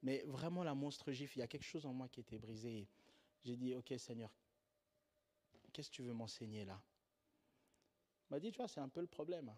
Mais 0.05 0.23
vraiment 0.29 0.63
la 0.63 0.77
monstre 0.77 1.11
gifle, 1.11 1.39
il 1.39 1.41
y 1.41 1.43
a 1.43 1.49
quelque 1.49 1.67
chose 1.67 1.87
en 1.87 1.93
moi 1.93 2.09
qui 2.09 2.21
était 2.21 2.39
brisé. 2.39 2.87
J'ai 3.43 3.57
dit, 3.57 3.75
ok 3.75 3.93
Seigneur, 3.99 4.31
qu'est-ce 5.73 5.91
que 5.91 5.97
tu 5.97 6.03
veux 6.03 6.13
m'enseigner 6.13 6.65
là? 6.65 6.81
Il 8.29 8.35
m'a 8.35 8.39
dit, 8.39 8.53
tu 8.53 8.59
vois, 8.59 8.69
c'est 8.69 8.79
un 8.79 8.89
peu 8.89 9.01
le 9.01 9.09
problème. 9.09 9.53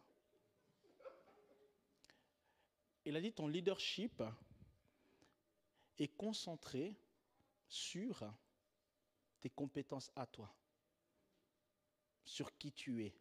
Il 3.05 3.15
a 3.15 3.21
dit, 3.21 3.35
ton 3.35 3.49
leadership 3.49 4.23
est 5.99 6.09
concentré 6.17 6.97
sur 7.69 8.25
tes 9.41 9.51
compétences 9.51 10.11
à 10.17 10.27
toi, 10.27 10.55
sur 12.25 12.57
qui 12.59 12.73
tu 12.73 13.05
es, 13.05 13.15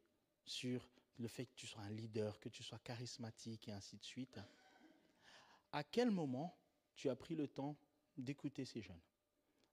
sur 0.46 0.90
le 1.18 1.28
fait 1.28 1.46
que 1.46 1.56
tu 1.56 1.68
sois 1.68 1.82
un 1.82 1.90
leader, 1.90 2.40
que 2.40 2.50
tu 2.50 2.64
sois 2.64 2.80
charismatique 2.80 3.68
et 3.68 3.72
ainsi 3.72 3.98
de 3.98 4.04
suite. 4.04 4.40
À 5.72 5.84
quel 5.84 6.12
moment 6.12 6.58
tu 6.96 7.10
as 7.10 7.16
pris 7.16 7.36
le 7.36 7.48
temps 7.48 7.78
d'écouter 8.18 8.66
ces 8.66 8.82
jeunes? 8.82 9.02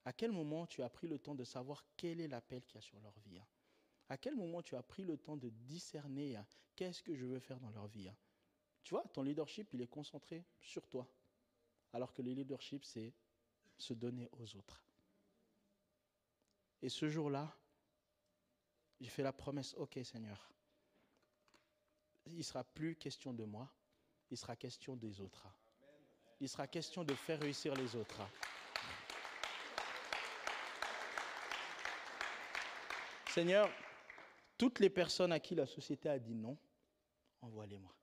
À 0.04 0.12
quel 0.12 0.32
moment 0.32 0.66
tu 0.66 0.82
as 0.82 0.88
pris 0.88 1.06
le 1.06 1.18
temps 1.18 1.34
de 1.34 1.44
savoir 1.44 1.84
quel 1.96 2.20
est 2.20 2.28
l'appel 2.28 2.64
qu'il 2.64 2.76
y 2.76 2.78
a 2.78 2.82
sur 2.82 3.00
leur 3.00 3.18
vie? 3.20 3.40
À 4.08 4.16
quel 4.16 4.34
moment 4.34 4.62
tu 4.62 4.74
as 4.76 4.82
pris 4.82 5.04
le 5.04 5.18
temps 5.18 5.36
de 5.36 5.50
discerner 5.50 6.40
qu'est-ce 6.76 7.02
que 7.02 7.14
je 7.14 7.26
veux 7.26 7.40
faire 7.40 7.60
dans 7.60 7.70
leur 7.70 7.88
vie 7.88 8.10
Tu 8.84 8.94
vois, 8.94 9.04
ton 9.12 9.22
leadership, 9.22 9.68
il 9.74 9.82
est 9.82 9.88
concentré 9.88 10.44
sur 10.60 10.88
toi. 10.88 11.06
Alors 11.92 12.12
que 12.12 12.22
le 12.22 12.32
leadership, 12.32 12.84
c'est 12.84 13.12
se 13.76 13.94
donner 13.94 14.28
aux 14.32 14.56
autres. 14.56 14.84
Et 16.82 16.88
ce 16.88 17.08
jour-là, 17.08 17.56
j'ai 19.00 19.10
fait 19.10 19.22
la 19.22 19.32
promesse, 19.32 19.74
ok 19.74 19.98
Seigneur, 20.04 20.50
il 22.26 22.36
ne 22.36 22.42
sera 22.42 22.64
plus 22.64 22.96
question 22.96 23.32
de 23.32 23.44
moi, 23.44 23.72
il 24.30 24.36
sera 24.36 24.56
question 24.56 24.96
des 24.96 25.20
autres. 25.20 25.46
Il 26.40 26.48
sera 26.48 26.66
question 26.66 27.02
de 27.02 27.14
faire 27.14 27.40
réussir 27.40 27.74
les 27.74 27.96
autres. 27.96 28.20
Seigneur, 33.28 33.70
toutes 34.56 34.78
les 34.80 34.90
personnes 34.90 35.32
à 35.32 35.40
qui 35.40 35.54
la 35.54 35.66
société 35.66 36.08
a 36.08 36.18
dit 36.18 36.34
non, 36.34 36.56
envoie-les-moi. 37.40 37.94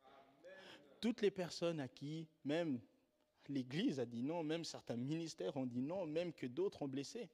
Toutes 0.99 1.21
les 1.21 1.31
personnes 1.31 1.79
à 1.79 1.87
qui 1.87 2.27
même 2.43 2.81
l'Église 3.49 3.99
a 3.99 4.05
dit 4.05 4.23
non, 4.23 4.43
même 4.43 4.63
certains 4.63 4.97
ministères 4.97 5.55
ont 5.57 5.65
dit 5.65 5.81
non, 5.81 6.05
même 6.05 6.33
que 6.33 6.47
d'autres 6.47 6.81
ont 6.81 6.87
blessé, 6.87 7.29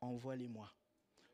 envoie-les-moi. 0.00 0.72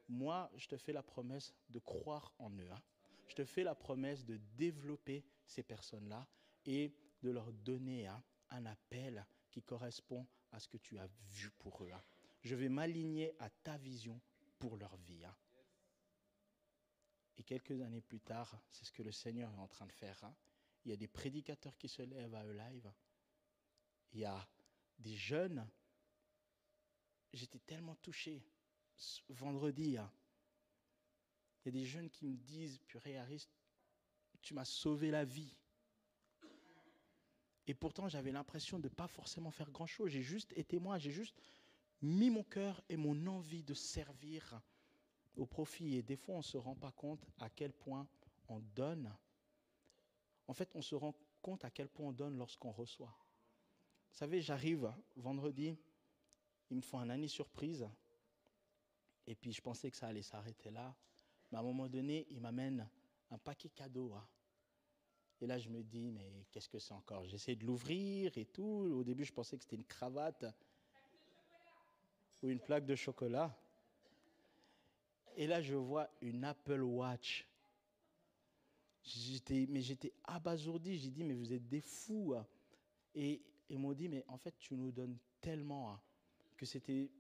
Moi, 0.09 0.51
je 0.57 0.69
te 0.69 0.77
fais 0.77 0.93
la 0.93 1.03
promesse 1.03 1.55
de 1.71 1.79
croire 1.79 2.33
en 2.39 2.51
eux. 2.51 2.71
Hein. 2.71 2.83
Je 3.29 3.35
te 3.35 3.45
fais 3.45 3.65
la 3.65 3.75
promesse 3.75 4.25
de 4.25 4.39
développer 4.57 5.25
ces 5.47 5.63
personnes-là 5.63 6.27
et 6.67 6.95
de 7.23 7.31
leur 7.31 7.53
donner 7.53 8.07
hein, 8.07 8.23
un 8.51 8.67
appel 8.67 9.27
qui 9.51 9.63
correspond 9.63 10.27
à 10.53 10.61
ce 10.61 10.69
que 10.69 10.77
tu 10.77 10.99
as 10.99 11.09
vu 11.31 11.51
pour 11.59 11.85
eux. 11.85 11.91
Hein. 11.93 12.03
Je 12.43 12.55
vais 12.55 12.69
m'aligner 12.69 13.35
à 13.39 13.49
ta 13.49 13.79
vision 13.79 14.21
pour 14.59 14.77
leur 14.77 14.97
vie. 14.99 15.25
Et 17.37 17.43
quelques 17.43 17.81
années 17.81 18.01
plus 18.01 18.21
tard, 18.21 18.61
c'est 18.71 18.85
ce 18.85 18.93
que 18.93 19.03
le 19.03 19.13
Seigneur 19.13 19.51
est 19.53 19.61
en 19.61 19.69
train 19.69 19.87
de 19.87 19.93
faire. 19.93 20.21
Il 20.85 20.91
y 20.91 20.95
a 20.95 20.97
des 20.97 21.09
prédicateurs 21.09 21.77
qui 21.79 21.89
se 21.89 22.03
lèvent 22.03 22.35
à 22.35 22.45
eux 22.45 22.53
live. 22.53 22.93
Il 24.15 24.21
y 24.21 24.25
a 24.25 24.49
des 24.99 25.17
jeunes. 25.17 25.67
J'étais 27.33 27.59
tellement 27.59 27.97
touché 27.97 28.43
vendredi. 29.29 29.99
Hein. 29.99 30.11
Il 31.61 31.69
y 31.69 31.77
a 31.77 31.81
des 31.81 31.85
jeunes 31.85 32.11
qui 32.11 32.27
me 32.27 32.37
disent, 32.37 32.79
purée 32.87 33.19
Harris, 33.19 33.49
tu 34.41 34.55
m'as 34.55 34.65
sauvé 34.65 35.11
la 35.11 35.25
vie. 35.25 35.57
Et 37.67 37.75
pourtant, 37.75 38.09
j'avais 38.09 38.31
l'impression 38.31 38.79
de 38.79 38.89
ne 38.89 38.95
pas 38.95 39.09
forcément 39.09 39.51
faire 39.51 39.71
grand-chose. 39.71 40.11
J'ai 40.11 40.23
juste 40.23 40.53
été 40.57 40.79
moi, 40.79 40.99
j'ai 40.99 41.11
juste 41.11 41.35
mis 42.03 42.31
mon 42.31 42.45
cœur 42.45 42.83
et 42.89 42.97
mon 42.97 43.27
envie 43.27 43.65
de 43.65 43.75
servir 43.75 44.61
au 45.37 45.47
profit. 45.47 45.97
Et 45.97 46.03
des 46.03 46.17
fois, 46.17 46.37
on 46.37 46.39
ne 46.39 46.43
se 46.43 46.59
rend 46.59 46.77
pas 46.77 46.93
compte 46.93 47.25
à 47.41 47.49
quel 47.49 47.73
point 47.73 48.07
on 48.49 48.61
donne. 48.77 49.13
En 50.47 50.53
fait, 50.53 50.71
on 50.75 50.83
se 50.83 50.95
rend 50.95 51.15
compte 51.41 51.65
à 51.65 51.71
quel 51.71 51.89
point 51.89 52.09
on 52.09 52.13
donne 52.13 52.37
lorsqu'on 52.37 52.71
reçoit. 52.71 53.17
Vous 54.15 54.19
savez, 54.19 54.41
j'arrive 54.41 54.95
vendredi, 55.17 55.77
ils 56.71 56.77
me 56.77 56.83
font 56.83 57.01
un 57.01 57.11
année 57.11 57.27
surprise. 57.27 57.85
Et 59.27 59.35
puis 59.35 59.53
je 59.53 59.61
pensais 59.61 59.91
que 59.91 59.97
ça 59.97 60.07
allait 60.07 60.23
s'arrêter 60.23 60.71
là. 60.71 60.95
Mais 61.51 61.59
à 61.59 61.61
un 61.61 61.65
moment 61.65 61.89
donné, 61.89 62.25
ils 62.31 62.41
m'amènent 62.41 62.89
un 63.33 63.39
paquet 63.39 63.71
cadeau. 63.71 64.15
Hein. 64.15 64.25
Et 65.41 65.49
là, 65.49 65.59
je 65.59 65.69
me 65.69 65.83
dis, 65.83 66.13
mais 66.13 66.47
qu'est-ce 66.53 66.69
que 66.69 66.79
c'est 66.79 66.95
encore? 66.95 67.25
J'essaie 67.25 67.57
de 67.57 67.65
l'ouvrir 67.67 68.39
et 68.39 68.45
tout. 68.45 68.63
Au 68.63 69.03
début, 69.03 69.25
je 69.25 69.33
pensais 69.33 69.57
que 69.57 69.65
c'était 69.65 69.75
une 69.75 69.85
cravate 69.85 70.45
ou 72.41 72.51
une 72.51 72.61
plaque 72.61 72.87
de 72.87 72.95
chocolat. 72.95 73.53
Et 75.35 75.49
là, 75.49 75.61
je 75.61 75.75
vois 75.75 76.09
une 76.21 76.45
Apple 76.45 76.83
Watch. 76.83 77.49
J'étais, 79.03 79.67
mais 79.69 79.83
j'étais 79.83 80.13
abasourdi. 80.23 80.99
J'ai 80.99 81.11
dit, 81.11 81.25
mais 81.25 81.35
vous 81.35 81.53
êtes 81.53 81.67
des 81.67 81.81
fous. 81.81 82.35
Hein. 82.37 82.47
Et 83.17 83.43
ils 83.69 83.79
m'ont 83.79 83.93
dit, 83.93 84.09
mais 84.09 84.25
en 84.29 84.37
fait, 84.37 84.55
tu 84.59 84.77
nous 84.77 84.93
donnes 84.93 85.19
tellement 85.41 85.93
hein, 85.93 86.01
que 86.57 86.67
c'était. 86.67 87.11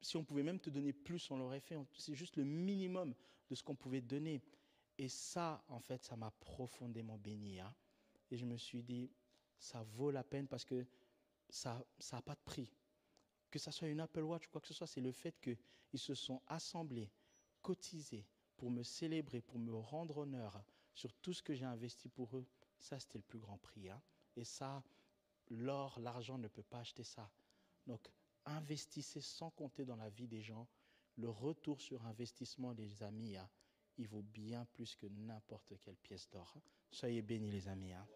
Si 0.00 0.16
on 0.16 0.24
pouvait 0.24 0.42
même 0.42 0.60
te 0.60 0.70
donner 0.70 0.92
plus, 0.92 1.30
on 1.30 1.38
l'aurait 1.38 1.60
fait. 1.60 1.76
C'est 1.96 2.14
juste 2.14 2.36
le 2.36 2.44
minimum 2.44 3.14
de 3.48 3.54
ce 3.54 3.62
qu'on 3.62 3.76
pouvait 3.76 4.02
donner. 4.02 4.42
Et 4.98 5.08
ça, 5.08 5.64
en 5.68 5.80
fait, 5.80 6.04
ça 6.04 6.16
m'a 6.16 6.30
profondément 6.30 7.18
béni. 7.18 7.58
Hein. 7.58 7.74
Et 8.30 8.36
je 8.36 8.44
me 8.44 8.56
suis 8.56 8.82
dit, 8.82 9.10
ça 9.58 9.82
vaut 9.82 10.10
la 10.10 10.22
peine 10.22 10.46
parce 10.46 10.64
que 10.64 10.86
ça 11.48 11.84
n'a 12.12 12.22
pas 12.22 12.34
de 12.34 12.40
prix. 12.44 12.70
Que 13.50 13.58
ce 13.58 13.70
soit 13.70 13.88
une 13.88 14.00
Apple 14.00 14.22
Watch 14.22 14.46
ou 14.46 14.50
quoi 14.50 14.60
que 14.60 14.68
ce 14.68 14.74
soit, 14.74 14.86
c'est 14.86 15.00
le 15.00 15.12
fait 15.12 15.40
qu'ils 15.40 15.98
se 15.98 16.14
sont 16.14 16.42
assemblés, 16.46 17.10
cotisés 17.62 18.26
pour 18.56 18.70
me 18.70 18.82
célébrer, 18.82 19.40
pour 19.40 19.58
me 19.58 19.72
rendre 19.72 20.18
honneur 20.18 20.62
sur 20.94 21.12
tout 21.14 21.32
ce 21.32 21.42
que 21.42 21.54
j'ai 21.54 21.64
investi 21.64 22.08
pour 22.08 22.36
eux. 22.36 22.46
Ça, 22.78 22.98
c'était 23.00 23.18
le 23.18 23.24
plus 23.24 23.38
grand 23.38 23.58
prix. 23.58 23.88
Hein. 23.88 24.00
Et 24.36 24.44
ça, 24.44 24.82
L'or, 25.50 25.98
l'argent 26.00 26.38
ne 26.38 26.48
peut 26.48 26.62
pas 26.62 26.78
acheter 26.78 27.04
ça. 27.04 27.30
Donc, 27.86 28.10
investissez 28.44 29.20
sans 29.20 29.50
compter 29.50 29.84
dans 29.84 29.96
la 29.96 30.08
vie 30.10 30.28
des 30.28 30.42
gens. 30.42 30.66
Le 31.16 31.28
retour 31.28 31.80
sur 31.80 32.04
investissement, 32.06 32.72
les 32.72 33.02
amis, 33.02 33.36
hein, 33.36 33.48
il 33.98 34.08
vaut 34.08 34.22
bien 34.22 34.64
plus 34.72 34.96
que 34.96 35.06
n'importe 35.06 35.74
quelle 35.80 35.96
pièce 35.96 36.28
d'or. 36.30 36.54
Soyez 36.90 37.22
bénis, 37.22 37.50
les 37.50 37.68
amis. 37.68 37.92
Hein. 37.92 38.06